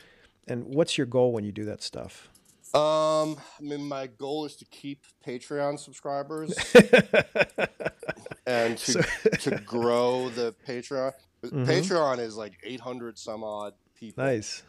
and 0.47 0.65
what's 0.75 0.97
your 0.97 1.07
goal 1.07 1.31
when 1.31 1.43
you 1.45 1.51
do 1.53 1.63
that 1.65 1.81
stuff? 1.81 2.29
Um, 2.73 3.37
I 3.57 3.61
mean, 3.61 3.87
my 3.87 4.07
goal 4.07 4.43
is 4.45 4.57
to 4.57 4.65
keep 4.65 5.03
Patreon 5.25 5.79
subscribers 5.79 6.53
and 8.45 8.77
to 8.77 9.01
to 9.39 9.51
grow 9.65 10.29
the 10.29 10.53
Patreon. 10.67 11.13
Mhm. 11.43 11.65
Patreon 11.65 12.19
is 12.19 12.35
like 12.35 12.53
800 12.63 13.17
some 13.17 13.43
odd 13.43 13.73
people. 13.95 14.23
nice. 14.23 14.63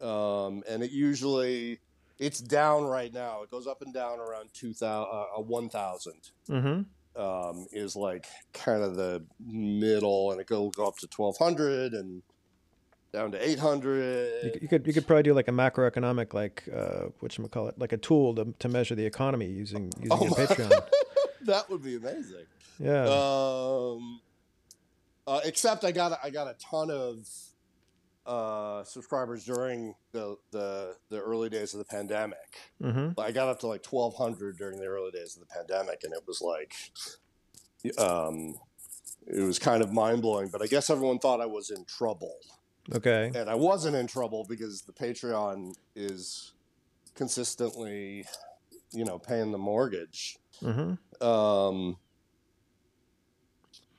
um, 0.00 0.62
and 0.68 0.82
it 0.82 0.90
usually 0.90 1.78
it's 2.18 2.40
down 2.40 2.84
right 2.84 3.12
now. 3.12 3.42
It 3.42 3.50
goes 3.50 3.66
up 3.66 3.82
and 3.82 3.92
down 3.92 4.18
around 4.20 4.50
two 4.52 4.72
thousand, 4.72 5.12
uh, 5.36 5.40
one 5.40 5.68
thousand 5.68 6.30
Mm-hmm. 6.48 7.20
um, 7.20 7.66
is 7.72 7.96
like 7.96 8.26
kind 8.52 8.82
of 8.82 8.96
the 8.96 9.24
middle, 9.44 10.32
and 10.32 10.40
it 10.40 10.48
will 10.50 10.70
go 10.70 10.86
up 10.86 10.96
to 10.98 11.06
twelve 11.06 11.36
hundred, 11.38 11.92
and 11.92 12.22
down 13.12 13.32
to 13.32 13.48
800. 13.48 14.44
You, 14.44 14.58
you 14.62 14.68
could 14.68 14.86
you 14.86 14.92
could 14.92 15.06
probably 15.06 15.22
do 15.22 15.32
like 15.32 15.48
a 15.48 15.52
macroeconomic 15.52 16.34
like 16.34 16.64
uh, 16.74 17.06
what 17.20 17.36
you 17.38 17.46
call 17.48 17.68
it 17.68 17.78
like 17.78 17.92
a 17.92 17.96
tool 17.96 18.34
to, 18.34 18.54
to 18.58 18.68
measure 18.68 18.94
the 18.94 19.06
economy 19.06 19.46
using 19.46 19.90
using 20.00 20.12
Oh 20.12 20.34
Patreon. 20.34 20.82
that 21.42 21.70
would 21.70 21.82
be 21.82 21.96
amazing. 21.96 22.44
Yeah. 22.78 23.04
Um, 23.04 24.20
uh, 25.26 25.40
except 25.44 25.84
I 25.84 25.92
got 25.92 26.18
I 26.22 26.30
got 26.30 26.46
a 26.46 26.54
ton 26.54 26.90
of 26.90 27.26
uh, 28.26 28.84
subscribers 28.84 29.44
during 29.44 29.94
the, 30.12 30.36
the 30.50 30.96
the 31.10 31.20
early 31.20 31.48
days 31.48 31.74
of 31.74 31.78
the 31.78 31.84
pandemic. 31.84 32.58
mm-hmm. 32.82 33.18
I 33.20 33.30
got 33.30 33.48
up 33.48 33.60
to 33.60 33.66
like 33.68 33.86
1,200 33.86 34.58
during 34.58 34.78
the 34.78 34.86
early 34.86 35.10
days 35.10 35.36
of 35.36 35.40
the 35.40 35.54
pandemic, 35.54 36.02
and 36.04 36.12
it 36.12 36.22
was 36.26 36.42
like, 36.42 36.74
um, 37.98 38.54
it 39.26 39.42
was 39.42 39.58
kind 39.58 39.82
of 39.82 39.92
mind 39.92 40.22
blowing. 40.22 40.48
But 40.50 40.62
I 40.62 40.66
guess 40.66 40.90
everyone 40.90 41.18
thought 41.18 41.40
I 41.40 41.46
was 41.46 41.70
in 41.70 41.84
trouble, 41.84 42.36
Okay. 42.94 43.30
and 43.34 43.48
I 43.48 43.54
wasn't 43.54 43.96
in 43.96 44.06
trouble 44.06 44.44
because 44.48 44.82
the 44.82 44.92
Patreon 44.92 45.74
is 45.94 46.52
consistently, 47.14 48.26
you 48.92 49.04
know, 49.04 49.18
paying 49.18 49.52
the 49.52 49.58
mortgage. 49.58 50.38
Mm-hmm. 50.62 51.26
Um, 51.26 51.96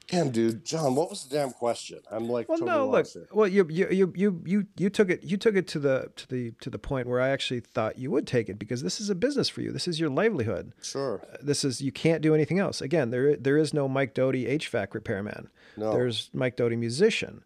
damn, 0.08 0.32
dude, 0.32 0.64
John, 0.66 0.96
what 0.96 1.10
was 1.10 1.26
the 1.26 1.36
damn 1.36 1.52
question? 1.52 2.00
I'm 2.12 2.30
like, 2.30 2.48
Well, 2.50 2.58
totally 2.60 2.78
no, 2.78 2.90
look. 2.90 3.08
here. 3.08 3.28
Well, 3.32 3.48
you, 3.48 3.68
you 3.70 3.88
you 3.90 4.14
you 4.16 4.42
you 4.46 4.68
you 4.78 4.90
took 4.90 5.10
it 5.10 5.24
you 5.24 5.38
took 5.38 5.56
it 5.56 5.68
to 5.70 5.80
the 5.80 6.10
to 6.16 6.28
the 6.28 6.52
to 6.62 6.70
the 6.70 6.80
point 6.80 7.08
where 7.08 7.22
I 7.22 7.30
actually 7.30 7.60
thought 7.60 7.98
you 7.98 8.10
would 8.12 8.26
take 8.28 8.50
it 8.50 8.58
because 8.60 8.82
this 8.84 9.00
is 9.00 9.10
a 9.10 9.16
business 9.16 9.50
for 9.50 9.62
you. 9.62 9.72
This 9.72 9.88
is 9.88 10.00
your 10.00 10.10
livelihood. 10.10 10.74
Sure, 10.82 11.22
This 11.42 11.64
is 11.64 11.82
you 11.82 11.92
can't 11.92 12.22
do 12.22 12.34
anything 12.34 12.60
else. 12.60 12.82
Again, 12.82 13.10
there 13.12 13.36
there 13.36 13.58
is 13.58 13.74
no 13.74 13.88
Mike 13.88 14.14
Doughty 14.14 14.46
HVAC 14.46 14.94
repairman. 14.94 15.50
no, 15.76 15.92
There's 15.92 16.30
Mike 16.34 16.56
Doughty 16.56 16.76
musician. 16.76 17.44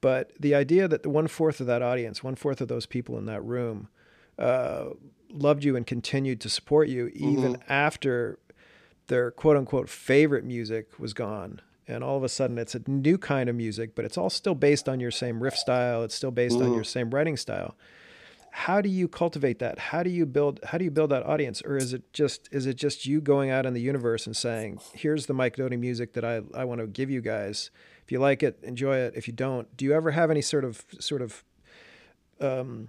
But 0.00 0.32
the 0.38 0.54
idea 0.54 0.86
that 0.86 1.02
the 1.02 1.10
one 1.10 1.26
fourth 1.26 1.60
of 1.60 1.66
that 1.66 1.82
audience, 1.82 2.22
one 2.22 2.36
fourth 2.36 2.60
of 2.60 2.68
those 2.68 2.86
people 2.86 3.18
in 3.18 3.26
that 3.26 3.42
room, 3.42 3.88
uh, 4.38 4.90
loved 5.30 5.64
you 5.64 5.74
and 5.76 5.84
continued 5.86 6.40
to 6.42 6.48
support 6.48 6.88
you 6.88 7.10
even 7.14 7.58
after 7.68 8.38
their 9.08 9.30
quote 9.32 9.56
unquote 9.56 9.88
favorite 9.88 10.44
music 10.44 10.98
was 10.98 11.12
gone. 11.14 11.60
And 11.88 12.04
all 12.04 12.16
of 12.16 12.22
a 12.22 12.28
sudden, 12.28 12.58
it's 12.58 12.74
a 12.74 12.82
new 12.86 13.16
kind 13.18 13.48
of 13.48 13.56
music, 13.56 13.94
but 13.94 14.04
it's 14.04 14.18
all 14.18 14.30
still 14.30 14.54
based 14.54 14.88
on 14.88 15.00
your 15.00 15.10
same 15.10 15.42
riff 15.42 15.56
style. 15.56 16.02
It's 16.04 16.14
still 16.14 16.30
based 16.30 16.60
on 16.60 16.74
your 16.74 16.84
same 16.84 17.10
writing 17.10 17.36
style. 17.36 17.76
How 18.50 18.80
do 18.80 18.88
you 18.88 19.08
cultivate 19.08 19.58
that? 19.60 19.78
How 19.78 20.02
do 20.02 20.10
you 20.10 20.26
build? 20.26 20.60
How 20.64 20.78
do 20.78 20.84
you 20.84 20.90
build 20.90 21.10
that 21.10 21.24
audience? 21.24 21.62
Or 21.62 21.76
is 21.76 21.92
it 21.92 22.12
just 22.12 22.48
is 22.52 22.66
it 22.66 22.74
just 22.74 23.06
you 23.06 23.20
going 23.20 23.50
out 23.50 23.66
in 23.66 23.72
the 23.72 23.80
universe 23.80 24.26
and 24.26 24.36
saying, 24.36 24.80
"Here's 24.94 25.26
the 25.26 25.34
Mike 25.34 25.56
Doughty 25.56 25.76
music 25.76 26.12
that 26.14 26.24
I 26.24 26.42
I 26.54 26.64
want 26.64 26.80
to 26.80 26.86
give 26.86 27.10
you 27.10 27.20
guys. 27.20 27.70
If 28.02 28.12
you 28.12 28.18
like 28.18 28.42
it, 28.42 28.58
enjoy 28.62 28.96
it. 28.96 29.14
If 29.16 29.26
you 29.28 29.34
don't, 29.34 29.74
do 29.76 29.84
you 29.84 29.92
ever 29.92 30.10
have 30.10 30.30
any 30.30 30.42
sort 30.42 30.64
of 30.64 30.84
sort 30.98 31.22
of 31.22 31.44
um, 32.40 32.88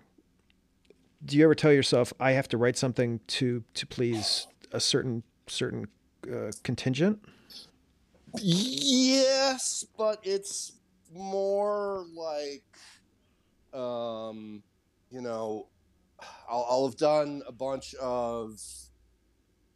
do 1.24 1.38
you 1.38 1.44
ever 1.44 1.56
tell 1.56 1.74
yourself 1.74 2.14
I 2.20 2.32
have 2.32 2.48
to 2.50 2.58
write 2.58 2.78
something 2.78 3.20
to 3.28 3.64
to 3.74 3.88
please 3.88 4.48
a 4.72 4.80
certain 4.80 5.24
certain 5.48 5.88
uh, 6.32 6.52
contingent? 6.64 7.20
Yes, 8.38 9.86
but 9.98 10.20
it's 10.24 10.74
more 11.14 12.06
like, 12.16 12.64
um, 13.74 14.64
you 15.10 15.22
know, 15.22 15.68
I'll, 16.50 16.66
I'll 16.70 16.86
have 16.88 16.98
done 16.98 17.42
a 17.48 17.52
bunch 17.52 17.96
of 17.96 18.60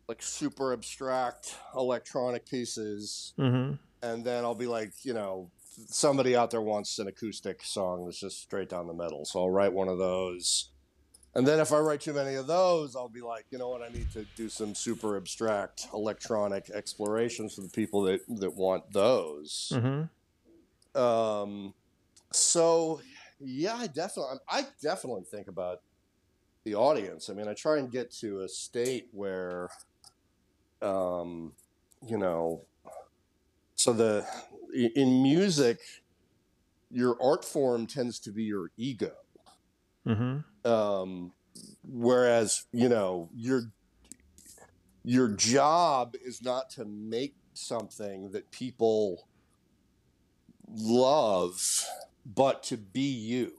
like 0.07 0.21
super 0.21 0.73
abstract 0.73 1.55
electronic 1.75 2.45
pieces, 2.45 3.33
Mm-hmm. 3.39 3.75
and 4.01 4.25
then 4.25 4.43
I'll 4.43 4.55
be 4.55 4.67
like, 4.67 4.91
you 5.03 5.13
know, 5.13 5.49
somebody 5.87 6.35
out 6.35 6.51
there 6.51 6.61
wants 6.61 6.99
an 6.99 7.07
acoustic 7.07 7.63
song 7.63 8.05
that's 8.05 8.19
just 8.19 8.41
straight 8.41 8.69
down 8.69 8.87
the 8.87 8.93
middle, 8.93 9.25
so 9.25 9.39
I'll 9.41 9.49
write 9.49 9.73
one 9.73 9.87
of 9.87 9.97
those. 9.97 10.69
And 11.35 11.47
then 11.47 11.59
if 11.59 11.71
I 11.73 11.79
write 11.79 12.01
too 12.01 12.13
many 12.13 12.35
of 12.35 12.45
those, 12.45 12.95
I'll 12.95 13.09
be 13.09 13.21
like, 13.21 13.45
you 13.49 13.57
know 13.57 13.69
what, 13.69 13.81
I 13.81 13.89
need 13.89 14.11
to 14.11 14.25
do 14.35 14.49
some 14.49 14.75
super 14.75 15.17
abstract 15.17 15.87
electronic 15.93 16.69
explorations 16.69 17.55
for 17.55 17.61
the 17.61 17.69
people 17.69 18.03
that, 18.03 18.21
that 18.39 18.55
want 18.55 18.91
those. 18.91 19.71
Mm-hmm. 19.73 20.99
Um, 20.99 21.73
so 22.31 23.01
yeah, 23.39 23.75
I 23.75 23.87
definitely, 23.87 24.37
I 24.47 24.67
definitely 24.81 25.23
think 25.23 25.47
about 25.47 25.81
the 26.65 26.75
audience. 26.75 27.29
I 27.29 27.33
mean, 27.33 27.47
I 27.47 27.53
try 27.55 27.77
and 27.79 27.91
get 27.91 28.11
to 28.19 28.41
a 28.41 28.47
state 28.47 29.07
where, 29.11 29.69
um, 30.81 31.53
you 32.05 32.17
know, 32.17 32.61
so 33.75 33.91
the 33.91 34.25
in 34.95 35.23
music, 35.23 35.79
your 36.91 37.17
art 37.21 37.43
form 37.43 37.87
tends 37.87 38.19
to 38.19 38.31
be 38.31 38.43
your 38.43 38.69
ego. 38.77 39.11
Mm-hmm. 40.07 40.39
Um, 40.65 41.33
whereas 41.83 42.65
you 42.71 42.89
know 42.89 43.29
your 43.35 43.63
your 45.03 45.29
job 45.29 46.15
is 46.23 46.41
not 46.41 46.69
to 46.71 46.85
make 46.85 47.35
something 47.53 48.31
that 48.31 48.51
people 48.51 49.27
love, 50.67 51.61
but 52.25 52.63
to 52.63 52.77
be 52.77 53.01
you. 53.01 53.51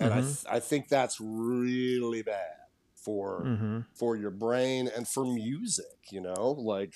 And 0.00 0.12
I, 0.12 0.20
th- 0.20 0.44
I 0.48 0.60
think 0.60 0.88
that's 0.88 1.18
really 1.20 2.22
bad 2.22 2.54
for 2.94 3.42
Mm-hmm. 3.44 3.80
for 3.94 4.16
your 4.16 4.30
brain 4.30 4.88
and 4.94 5.08
for 5.08 5.24
music. 5.24 5.86
You 6.10 6.20
know, 6.20 6.56
like, 6.58 6.94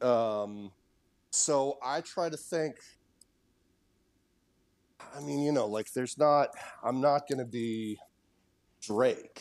um, 0.00 0.72
so 1.30 1.78
I 1.82 2.00
try 2.00 2.28
to 2.28 2.36
think. 2.36 2.76
I 5.16 5.20
mean, 5.20 5.40
you 5.42 5.52
know, 5.52 5.66
like 5.66 5.92
there's 5.92 6.16
not. 6.16 6.50
I'm 6.84 7.00
not 7.00 7.28
going 7.28 7.38
to 7.38 7.44
be 7.44 7.98
Drake. 8.82 9.40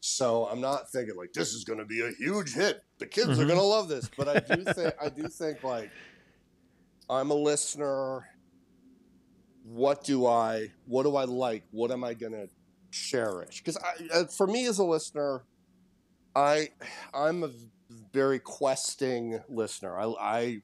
So 0.00 0.46
I'm 0.46 0.60
not 0.60 0.90
thinking 0.90 1.16
like 1.16 1.32
this 1.34 1.52
is 1.52 1.64
going 1.64 1.78
to 1.78 1.84
be 1.84 2.00
a 2.00 2.10
huge 2.12 2.54
hit. 2.54 2.80
The 2.98 3.06
kids 3.06 3.28
are 3.38 3.44
Mhm. 3.44 3.48
going 3.48 3.58
to 3.58 3.64
love 3.64 3.88
this, 3.88 4.08
but 4.16 4.28
I 4.28 4.40
do 4.40 4.64
think 4.74 4.94
I 5.00 5.08
do 5.08 5.28
think 5.28 5.62
like 5.62 5.90
I'm 7.08 7.30
a 7.30 7.34
listener. 7.34 8.24
What 9.62 10.04
do 10.04 10.26
I 10.26 10.68
what 10.86 11.02
do 11.02 11.16
I 11.16 11.24
like? 11.24 11.64
What 11.70 11.90
am 11.90 12.02
I 12.04 12.14
going 12.14 12.32
to 12.32 12.48
cherish? 12.90 13.62
Cuz 13.62 13.76
uh, 13.76 14.24
for 14.26 14.46
me 14.46 14.66
as 14.66 14.78
a 14.78 14.84
listener, 14.84 15.44
I 16.34 16.70
I'm 17.12 17.44
a 17.44 17.50
very 18.12 18.38
questing 18.38 19.40
listener. 19.48 19.98
I 19.98 20.06
I 20.18 20.62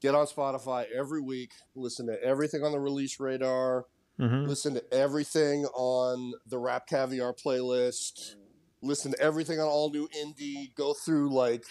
get 0.00 0.14
on 0.14 0.26
Spotify 0.26 0.86
every 0.94 1.20
week, 1.20 1.50
listen 1.74 2.06
to 2.06 2.22
everything 2.22 2.62
on 2.62 2.70
the 2.72 2.78
release 2.78 3.18
radar, 3.18 3.86
Mm-hmm. 4.20 4.46
listen 4.46 4.74
to 4.74 4.82
everything 4.92 5.64
on 5.66 6.34
the 6.46 6.58
Rap 6.58 6.86
Caviar 6.88 7.32
playlist, 7.32 8.34
listen 8.82 9.12
to 9.12 9.20
everything 9.20 9.60
on 9.60 9.66
all 9.66 9.90
new 9.90 10.08
indie, 10.08 10.74
go 10.74 10.92
through 10.92 11.32
like 11.32 11.64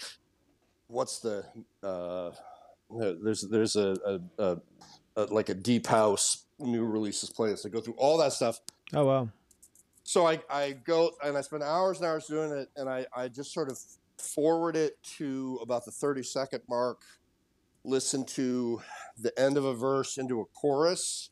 what's 0.86 1.18
the 1.20 1.44
uh 1.82 2.30
there's 2.90 3.42
there's 3.42 3.76
a, 3.76 3.96
a, 4.06 4.42
a, 4.42 4.60
a 5.16 5.24
like 5.26 5.50
a 5.50 5.54
deep 5.54 5.86
house 5.86 6.46
new 6.58 6.84
releases 6.84 7.30
playlist. 7.30 7.66
I 7.66 7.68
go 7.68 7.80
through 7.80 7.96
all 7.98 8.18
that 8.18 8.32
stuff. 8.32 8.60
Oh 8.94 9.04
wow. 9.04 9.28
So 10.04 10.26
I, 10.26 10.40
I 10.48 10.72
go 10.72 11.12
and 11.22 11.36
I 11.36 11.42
spend 11.42 11.62
hours 11.62 11.98
and 11.98 12.06
hours 12.06 12.26
doing 12.26 12.50
it 12.50 12.70
and 12.76 12.88
I, 12.88 13.04
I 13.14 13.28
just 13.28 13.52
sort 13.52 13.70
of 13.70 13.78
forward 14.16 14.74
it 14.74 15.02
to 15.18 15.58
about 15.62 15.84
the 15.84 15.90
30 15.90 16.22
second 16.22 16.62
mark, 16.68 17.02
listen 17.84 18.24
to 18.24 18.80
the 19.20 19.38
end 19.38 19.58
of 19.58 19.66
a 19.66 19.74
verse 19.74 20.16
into 20.16 20.40
a 20.40 20.44
chorus, 20.46 21.28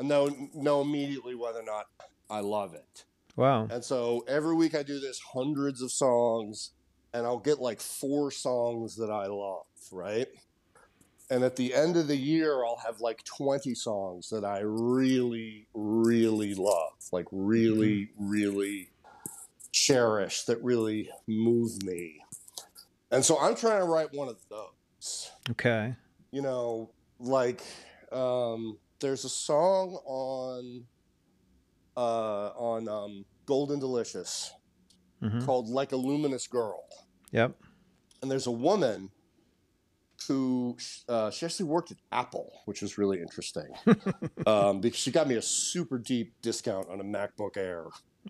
and 0.00 0.08
know, 0.08 0.34
know 0.54 0.80
immediately 0.80 1.34
whether 1.34 1.60
or 1.60 1.64
not 1.64 1.86
I 2.28 2.40
love 2.40 2.74
it. 2.74 3.04
Wow. 3.36 3.68
And 3.70 3.84
so 3.84 4.24
every 4.26 4.54
week 4.54 4.74
I 4.74 4.82
do 4.82 4.98
this 4.98 5.20
hundreds 5.32 5.82
of 5.82 5.92
songs, 5.92 6.70
and 7.12 7.26
I'll 7.26 7.38
get 7.38 7.60
like 7.60 7.80
four 7.80 8.30
songs 8.30 8.96
that 8.96 9.10
I 9.10 9.26
love, 9.26 9.66
right? 9.92 10.26
And 11.30 11.44
at 11.44 11.54
the 11.54 11.74
end 11.74 11.96
of 11.96 12.08
the 12.08 12.16
year, 12.16 12.64
I'll 12.64 12.80
have 12.84 13.00
like 13.00 13.22
20 13.24 13.74
songs 13.74 14.30
that 14.30 14.44
I 14.44 14.60
really, 14.64 15.68
really 15.74 16.54
love, 16.54 16.94
like 17.12 17.26
really, 17.30 18.08
really 18.18 18.90
cherish, 19.70 20.42
that 20.44 20.60
really 20.64 21.10
move 21.28 21.82
me. 21.84 22.24
And 23.12 23.24
so 23.24 23.38
I'm 23.38 23.54
trying 23.54 23.80
to 23.80 23.86
write 23.86 24.12
one 24.12 24.28
of 24.28 24.38
those 24.48 25.30
Okay. 25.50 25.94
you 26.30 26.42
know, 26.42 26.90
like 27.18 27.62
um, 28.12 28.78
there's 29.00 29.24
a 29.24 29.28
song 29.28 29.98
on 30.04 30.84
uh, 31.96 32.48
on 32.56 32.88
um, 32.88 33.24
Golden 33.46 33.78
Delicious 33.78 34.52
Mm-hmm. 35.22 35.44
called 35.44 35.68
"Like 35.68 35.92
a 35.92 35.96
Luminous 35.96 36.46
Girl," 36.46 36.82
Yep. 37.32 37.54
and 38.22 38.30
there's 38.30 38.46
a 38.46 38.50
woman 38.50 39.10
who 40.26 40.78
uh, 41.10 41.30
she 41.30 41.44
actually 41.44 41.66
worked 41.68 41.90
at 41.90 41.98
Apple, 42.10 42.50
which 42.64 42.82
is 42.82 42.96
really 42.96 43.20
interesting 43.20 43.66
um, 44.46 44.80
because 44.80 44.98
she 44.98 45.10
got 45.10 45.28
me 45.28 45.34
a 45.36 45.42
super 45.42 45.98
deep 45.98 46.32
discount 46.40 46.88
on 46.88 47.00
a 47.00 47.04
MacBook 47.04 47.58
Air 47.58 47.84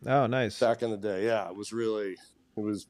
Oh, 0.05 0.27
nice. 0.27 0.59
back 0.59 0.83
in 0.83 0.91
the 0.91 0.97
day. 0.97 1.27
Yeah, 1.27 1.49
it 1.49 1.55
was 1.55 1.73
really, 1.73 2.17
it 2.57 2.61
was 2.61 2.89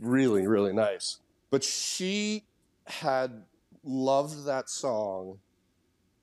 really, 0.00 0.46
really 0.46 0.72
nice. 0.72 1.18
But 1.50 1.62
she 1.62 2.44
had 2.86 3.44
loved 3.82 4.46
that 4.46 4.70
song, 4.70 5.40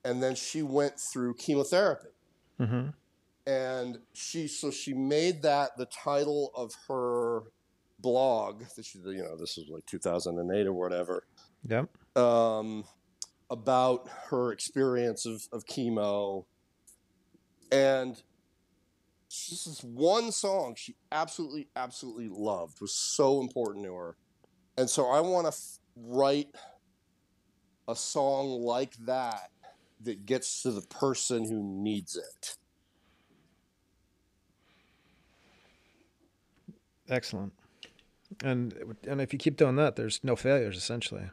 and 0.03 0.21
then 0.21 0.35
she 0.35 0.61
went 0.63 0.99
through 0.99 1.35
chemotherapy. 1.35 2.09
Mm-hmm. 2.59 2.89
and 3.47 3.97
she 4.13 4.47
so 4.47 4.69
she 4.69 4.93
made 4.93 5.41
that 5.41 5.75
the 5.77 5.85
title 5.87 6.51
of 6.55 6.73
her 6.87 7.41
blog 7.99 8.63
that 8.75 8.85
she 8.85 8.99
you 8.99 9.23
know 9.23 9.35
this 9.37 9.57
was 9.57 9.67
like 9.69 9.85
2008 9.87 10.67
or 10.67 10.73
whatever 10.73 11.23
Yep. 11.67 11.89
um, 12.17 12.83
about 13.49 14.07
her 14.29 14.51
experience 14.51 15.25
of, 15.25 15.47
of 15.51 15.65
chemo 15.65 16.45
and 17.71 18.21
this 19.29 19.65
is 19.65 19.81
one 19.83 20.31
song 20.31 20.75
she 20.77 20.95
absolutely 21.11 21.67
absolutely 21.75 22.29
loved 22.29 22.79
was 22.81 22.93
so 22.93 23.41
important 23.41 23.85
to 23.85 23.93
her 23.95 24.17
and 24.77 24.89
so 24.89 25.07
i 25.09 25.19
want 25.19 25.45
to 25.45 25.49
f- 25.49 25.79
write 25.95 26.49
a 27.87 27.95
song 27.95 28.49
like 28.61 28.93
that 29.05 29.49
that 30.03 30.25
gets 30.25 30.61
to 30.63 30.71
the 30.71 30.81
person 30.81 31.45
who 31.45 31.61
needs 31.63 32.15
it 32.15 32.57
Excellent. 37.09 37.51
And 38.43 38.95
and 39.05 39.19
if 39.19 39.33
you 39.33 39.39
keep 39.39 39.57
doing 39.57 39.75
that, 39.75 39.95
there's 39.97 40.23
no 40.23 40.35
failures 40.37 40.77
essentially. 40.77 41.29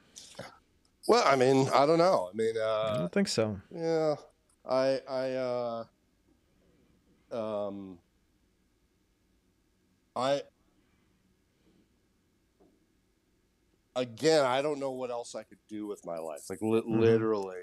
well 1.07 1.23
i 1.27 1.37
mean 1.37 1.69
i 1.73 1.87
don't 1.87 1.99
know 1.99 2.29
i 2.33 2.37
mean 2.37 2.57
uh, 2.57 2.91
I 2.95 2.97
don't 2.99 3.13
think 3.13 3.29
so. 3.29 3.61
Yeah, 3.71 4.17
I 4.69 5.01
I 5.09 5.33
uh 5.33 5.85
um 7.31 7.99
I 10.17 10.43
again 13.95 14.45
I 14.45 14.61
don't 14.63 14.81
know 14.81 14.91
what 14.93 15.11
else 15.11 15.35
I 15.35 15.45
could 15.45 15.59
do 15.69 15.87
with 15.87 16.05
my 16.05 16.19
life. 16.19 16.49
Like 16.51 16.61
li- 16.63 16.83
Mhm. 16.83 17.01
literally, 17.01 17.63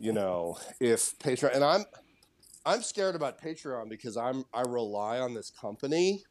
you 0.00 0.12
know, 0.12 0.58
if 0.80 1.18
Patreon 1.18 1.54
and 1.54 1.64
I'm 1.64 1.84
I'm 2.64 2.82
scared 2.82 3.14
about 3.14 3.40
Patreon 3.40 3.88
because 3.88 4.16
I'm 4.16 4.44
I 4.52 4.62
rely 4.62 5.18
on 5.18 5.34
this 5.34 5.50
company 5.50 6.22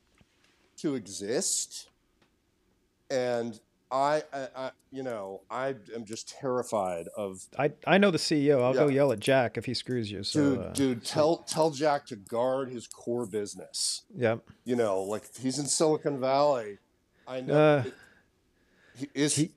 to 0.78 0.96
exist, 0.96 1.90
and 3.10 3.60
I 3.92 4.24
I, 4.34 4.48
I 4.56 4.72
you 4.92 5.04
know 5.04 5.42
I 5.50 5.76
am 5.94 6.06
just 6.06 6.30
terrified 6.30 7.08
of 7.18 7.46
I 7.60 7.72
I 7.86 7.98
know 7.98 8.12
the 8.12 8.18
CEO. 8.18 8.62
I'll 8.64 8.74
go 8.74 8.88
yell 8.88 9.12
at 9.12 9.20
Jack 9.20 9.58
if 9.58 9.66
he 9.66 9.74
screws 9.74 10.12
you. 10.12 10.24
So, 10.24 10.40
dude, 10.56 10.60
uh, 10.60 10.70
dude, 10.72 11.06
tell 11.06 11.38
tell 11.38 11.72
Jack 11.72 12.06
to 12.08 12.16
guard 12.16 12.70
his 12.70 12.88
core 12.88 13.26
business. 13.26 14.04
Yep. 14.16 14.42
You 14.64 14.76
know, 14.76 15.02
like 15.02 15.24
he's 15.38 15.60
in 15.60 15.66
Silicon 15.66 16.20
Valley. 16.20 16.78
I 17.28 17.42
know. 17.42 17.54
Uh, 17.54 17.84
he, 18.96 19.08
is 19.14 19.36
he- 19.36 19.52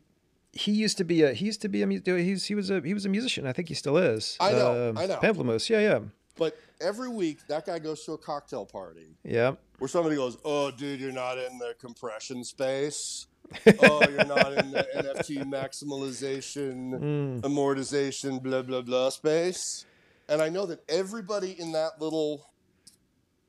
He 0.57 0.73
used 0.73 0.99
to 0.99 1.05
be 1.05 1.23
a 1.23 1.33
he 1.33 1.47
used 1.47 1.63
to 1.63 1.69
be 1.69 1.83
a 1.83 1.87
he's 1.89 2.45
he 2.45 2.55
was 2.55 2.71
a 2.71 2.81
he 2.81 2.95
was 2.95 3.05
a 3.05 3.09
musician. 3.09 3.47
I 3.47 3.53
think 3.53 3.69
he 3.69 3.75
still 3.75 3.97
is. 3.97 4.37
I 4.41 4.53
know, 4.53 4.95
Uh, 4.97 5.01
I 5.01 5.07
know. 5.07 5.19
Pomplamoose. 5.19 5.69
Yeah, 5.69 5.81
yeah, 5.81 6.01
But 6.37 6.57
every 6.81 7.09
week 7.09 7.39
that 7.49 7.67
guy 7.67 7.79
goes 7.81 8.05
to 8.05 8.13
a 8.13 8.19
cocktail 8.19 8.65
party 8.65 9.17
yeah. 9.25 9.55
where 9.79 9.89
somebody 9.89 10.17
goes, 10.17 10.37
"Oh, 10.45 10.71
dude, 10.71 11.01
you're 11.01 11.13
not 11.13 11.39
in 11.39 11.59
the 11.59 11.75
compression 11.81 12.45
space. 12.45 13.27
oh, 13.83 14.03
you're 14.09 14.25
not 14.25 14.53
in 14.55 14.71
the 14.71 14.87
NFT 14.97 15.45
maximalization, 15.45 16.99
Mm, 16.99 17.41
amortization, 17.43 18.43
blah 18.43 18.63
blah 18.63 18.81
blah 18.83 19.11
space." 19.11 19.87
And 20.29 20.41
I 20.41 20.49
know 20.49 20.67
that 20.67 20.81
everybody 20.89 21.53
in 21.61 21.73
that 21.73 22.01
little, 22.01 22.47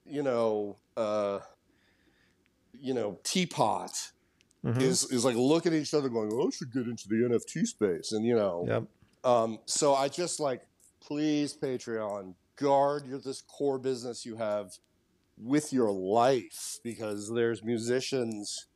you 0.05 0.23
know, 0.23 0.75
uh, 0.97 1.39
you 2.81 2.93
know, 2.93 3.19
teapot 3.23 4.11
mhm. 4.65 4.81
is 4.81 5.09
is 5.11 5.23
like 5.23 5.35
looking 5.35 5.73
at 5.73 5.79
each 5.79 5.93
other, 5.93 6.09
going, 6.09 6.29
"Oh, 6.33 6.47
I 6.47 6.49
should 6.51 6.73
get 6.73 6.87
into 6.87 7.07
the 7.07 7.23
NFT 7.25 7.65
space," 7.67 8.11
and 8.11 8.25
you 8.25 8.35
know, 8.35 8.65
Yep. 8.67 8.83
um, 9.23 9.59
so 9.65 9.93
I 9.95 10.07
just 10.09 10.39
like, 10.39 10.65
please, 10.99 11.53
Patreon, 11.55 12.33
guard 12.55 13.05
your 13.07 13.19
this 13.19 13.41
core 13.41 13.77
business 13.77 14.25
you 14.25 14.35
have 14.37 14.77
with 15.37 15.71
your 15.73 15.91
life 15.91 16.79
because 16.83 17.29
there's 17.33 17.63
musicians 17.63 18.67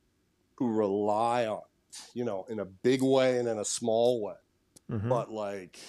who 0.56 0.68
rely 0.70 1.46
on 1.48 1.60
it, 1.90 1.98
you 2.14 2.24
know, 2.26 2.46
in 2.50 2.60
a 2.60 2.66
big 2.66 3.02
way 3.02 3.38
and 3.40 3.48
in 3.48 3.58
a 3.58 3.66
small 3.66 4.22
way. 4.22 4.36
mhm. 4.92 5.08
But 5.08 5.32
like, 5.32 5.80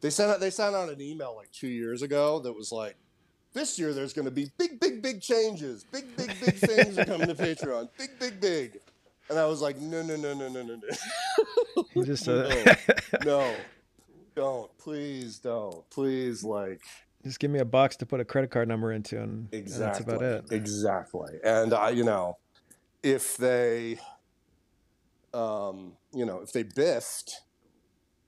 they 0.00 0.10
sent 0.10 0.30
out 0.30 0.40
they 0.40 0.50
sent 0.50 0.74
out 0.74 0.88
an 0.88 1.00
email 1.00 1.34
like 1.36 1.50
two 1.52 1.68
years 1.68 2.02
ago 2.02 2.40
that 2.40 2.52
was 2.52 2.72
like. 2.72 2.96
This 3.54 3.78
year, 3.78 3.94
there's 3.94 4.12
going 4.12 4.26
to 4.26 4.30
be 4.30 4.50
big, 4.58 4.78
big, 4.78 5.00
big 5.00 5.22
changes. 5.22 5.82
Big, 5.90 6.04
big, 6.18 6.28
big 6.38 6.54
things 6.56 6.98
are 6.98 7.04
coming 7.06 7.28
to 7.28 7.34
Patreon. 7.34 7.88
Big, 7.96 8.10
big, 8.20 8.40
big. 8.40 8.78
And 9.30 9.38
I 9.38 9.46
was 9.46 9.60
like, 9.60 9.78
no, 9.78 10.02
no, 10.02 10.16
no, 10.16 10.34
no, 10.34 10.48
no, 10.48 10.62
no, 10.62 10.76
no. 10.76 11.84
He 11.94 12.02
just 12.02 12.26
uh, 12.26 12.74
no, 13.24 13.54
don't. 14.34 14.78
Please 14.78 15.38
don't. 15.38 15.88
Please, 15.90 16.42
like 16.42 16.80
just 17.24 17.38
give 17.38 17.50
me 17.50 17.58
a 17.60 17.64
box 17.64 17.96
to 17.96 18.06
put 18.06 18.20
a 18.20 18.24
credit 18.24 18.50
card 18.50 18.68
number 18.68 18.92
into, 18.92 19.16
and, 19.20 19.48
and 19.52 19.54
exactly. 19.54 19.86
that's 19.86 20.00
about 20.00 20.22
it. 20.22 20.52
Exactly. 20.52 21.34
And 21.44 21.72
I, 21.72 21.90
you 21.90 22.04
know, 22.04 22.38
if 23.02 23.36
they, 23.36 23.98
um, 25.34 25.92
you 26.12 26.24
know, 26.26 26.40
if 26.40 26.52
they 26.52 26.62
biffed, 26.64 27.32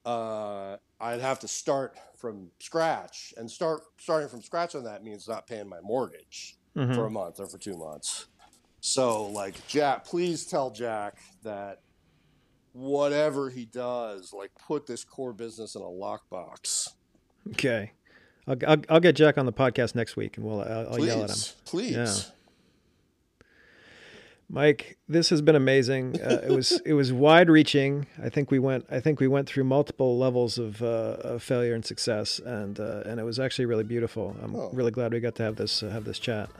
uh, 0.04 0.76
I'd 1.00 1.20
have 1.20 1.40
to 1.40 1.48
start 1.48 1.96
from 2.16 2.50
scratch, 2.60 3.34
and 3.36 3.50
start 3.50 3.80
starting 3.98 4.28
from 4.28 4.42
scratch 4.42 4.74
on 4.74 4.84
that 4.84 5.02
means 5.02 5.26
not 5.26 5.46
paying 5.46 5.68
my 5.68 5.80
mortgage 5.80 6.56
Mhm. 6.76 6.94
for 6.94 7.06
a 7.06 7.10
month 7.10 7.40
or 7.40 7.46
for 7.48 7.58
two 7.58 7.76
months. 7.76 8.26
So, 8.80 9.26
like, 9.26 9.66
Jack, 9.68 10.04
please 10.04 10.46
tell 10.46 10.70
Jack 10.70 11.16
that 11.42 11.80
whatever 12.72 13.50
he 13.50 13.66
does, 13.66 14.32
like, 14.32 14.50
put 14.66 14.86
this 14.86 15.04
core 15.04 15.32
business 15.32 15.74
in 15.74 15.82
a 15.82 15.84
lockbox. 15.84 16.88
Okay. 17.50 17.92
I'll, 18.46 18.56
I'll, 18.66 18.82
I'll 18.88 19.00
get 19.00 19.16
Jack 19.16 19.36
on 19.38 19.46
the 19.46 19.52
podcast 19.52 19.94
next 19.94 20.16
week, 20.16 20.36
and 20.36 20.46
we'll 20.46 20.60
I'll, 20.62 20.88
I'll 20.88 20.96
Please, 20.96 21.06
yell 21.06 21.24
at 21.24 21.30
him. 21.30 21.36
please. 21.66 21.92
Yeah. 21.96 22.14
Mike, 24.52 24.98
this 25.08 25.28
has 25.30 25.40
been 25.42 25.54
amazing. 25.54 26.20
Uh, 26.20 26.40
it 26.44 26.50
was 26.50 26.80
it 26.84 26.94
was 26.94 27.12
wide 27.12 27.48
reaching. 27.48 28.06
I 28.20 28.28
think 28.30 28.50
we 28.50 28.58
went 28.58 28.84
I 28.90 28.98
think 28.98 29.20
we 29.20 29.28
went 29.28 29.46
through 29.48 29.62
multiple 29.64 30.18
levels 30.18 30.58
of, 30.58 30.82
uh, 30.82 31.18
of 31.22 31.42
failure 31.44 31.72
and 31.74 31.84
success, 31.84 32.40
and 32.40 32.80
uh, 32.80 33.02
and 33.06 33.20
it 33.20 33.22
was 33.22 33.38
actually 33.38 33.66
really 33.66 33.84
beautiful. 33.84 34.36
I'm 34.42 34.56
Oh. 34.56 34.70
really 34.72 34.90
glad 34.90 35.12
we 35.12 35.20
got 35.20 35.36
to 35.36 35.44
have 35.44 35.54
this 35.54 35.84
uh, 35.84 35.90
have 35.90 36.04
this 36.04 36.18
chat. 36.18 36.50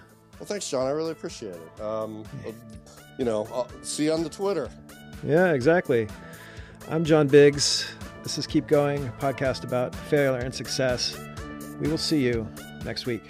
Well, 0.40 0.46
thanks, 0.46 0.68
John. 0.70 0.86
I 0.86 0.90
really 0.90 1.12
appreciate 1.12 1.54
it. 1.54 1.80
Um, 1.82 2.24
you 3.18 3.26
know, 3.26 3.46
I'll 3.52 3.68
see 3.82 4.06
you 4.06 4.12
on 4.12 4.24
the 4.24 4.30
Twitter. 4.30 4.70
Yeah, 5.22 5.52
exactly. 5.52 6.08
I'm 6.88 7.04
John 7.04 7.28
Biggs. 7.28 7.86
This 8.22 8.38
is 8.38 8.46
Keep 8.46 8.66
Going, 8.66 9.06
a 9.06 9.12
podcast 9.20 9.64
about 9.64 9.94
failure 9.94 10.40
and 10.40 10.54
success. 10.54 11.20
We 11.78 11.88
will 11.88 11.98
see 11.98 12.22
you 12.22 12.48
next 12.86 13.04
week. 13.04 13.22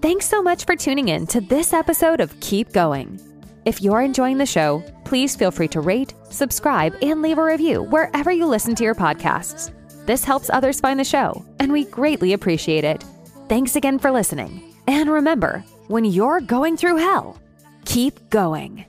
Thanks 0.00 0.26
so 0.26 0.40
much 0.42 0.64
for 0.64 0.76
tuning 0.76 1.08
in 1.08 1.26
to 1.26 1.40
this 1.40 1.72
episode 1.72 2.20
of 2.20 2.38
Keep 2.38 2.72
Going. 2.72 3.20
If 3.64 3.82
you're 3.82 4.00
enjoying 4.00 4.38
the 4.38 4.46
show, 4.46 4.84
please 5.04 5.34
feel 5.34 5.50
free 5.50 5.68
to 5.68 5.80
rate, 5.80 6.14
subscribe, 6.30 6.94
and 7.02 7.20
leave 7.20 7.38
a 7.38 7.44
review 7.44 7.82
wherever 7.82 8.30
you 8.30 8.46
listen 8.46 8.76
to 8.76 8.84
your 8.84 8.94
podcasts. 8.94 9.72
This 10.06 10.22
helps 10.22 10.50
others 10.50 10.78
find 10.78 11.00
the 11.00 11.04
show, 11.04 11.44
and 11.58 11.72
we 11.72 11.84
greatly 11.84 12.32
appreciate 12.32 12.84
it. 12.84 13.04
Thanks 13.50 13.74
again 13.74 13.98
for 13.98 14.12
listening. 14.12 14.62
And 14.86 15.10
remember, 15.10 15.64
when 15.88 16.04
you're 16.04 16.40
going 16.40 16.76
through 16.76 16.98
hell, 16.98 17.36
keep 17.84 18.30
going. 18.30 18.84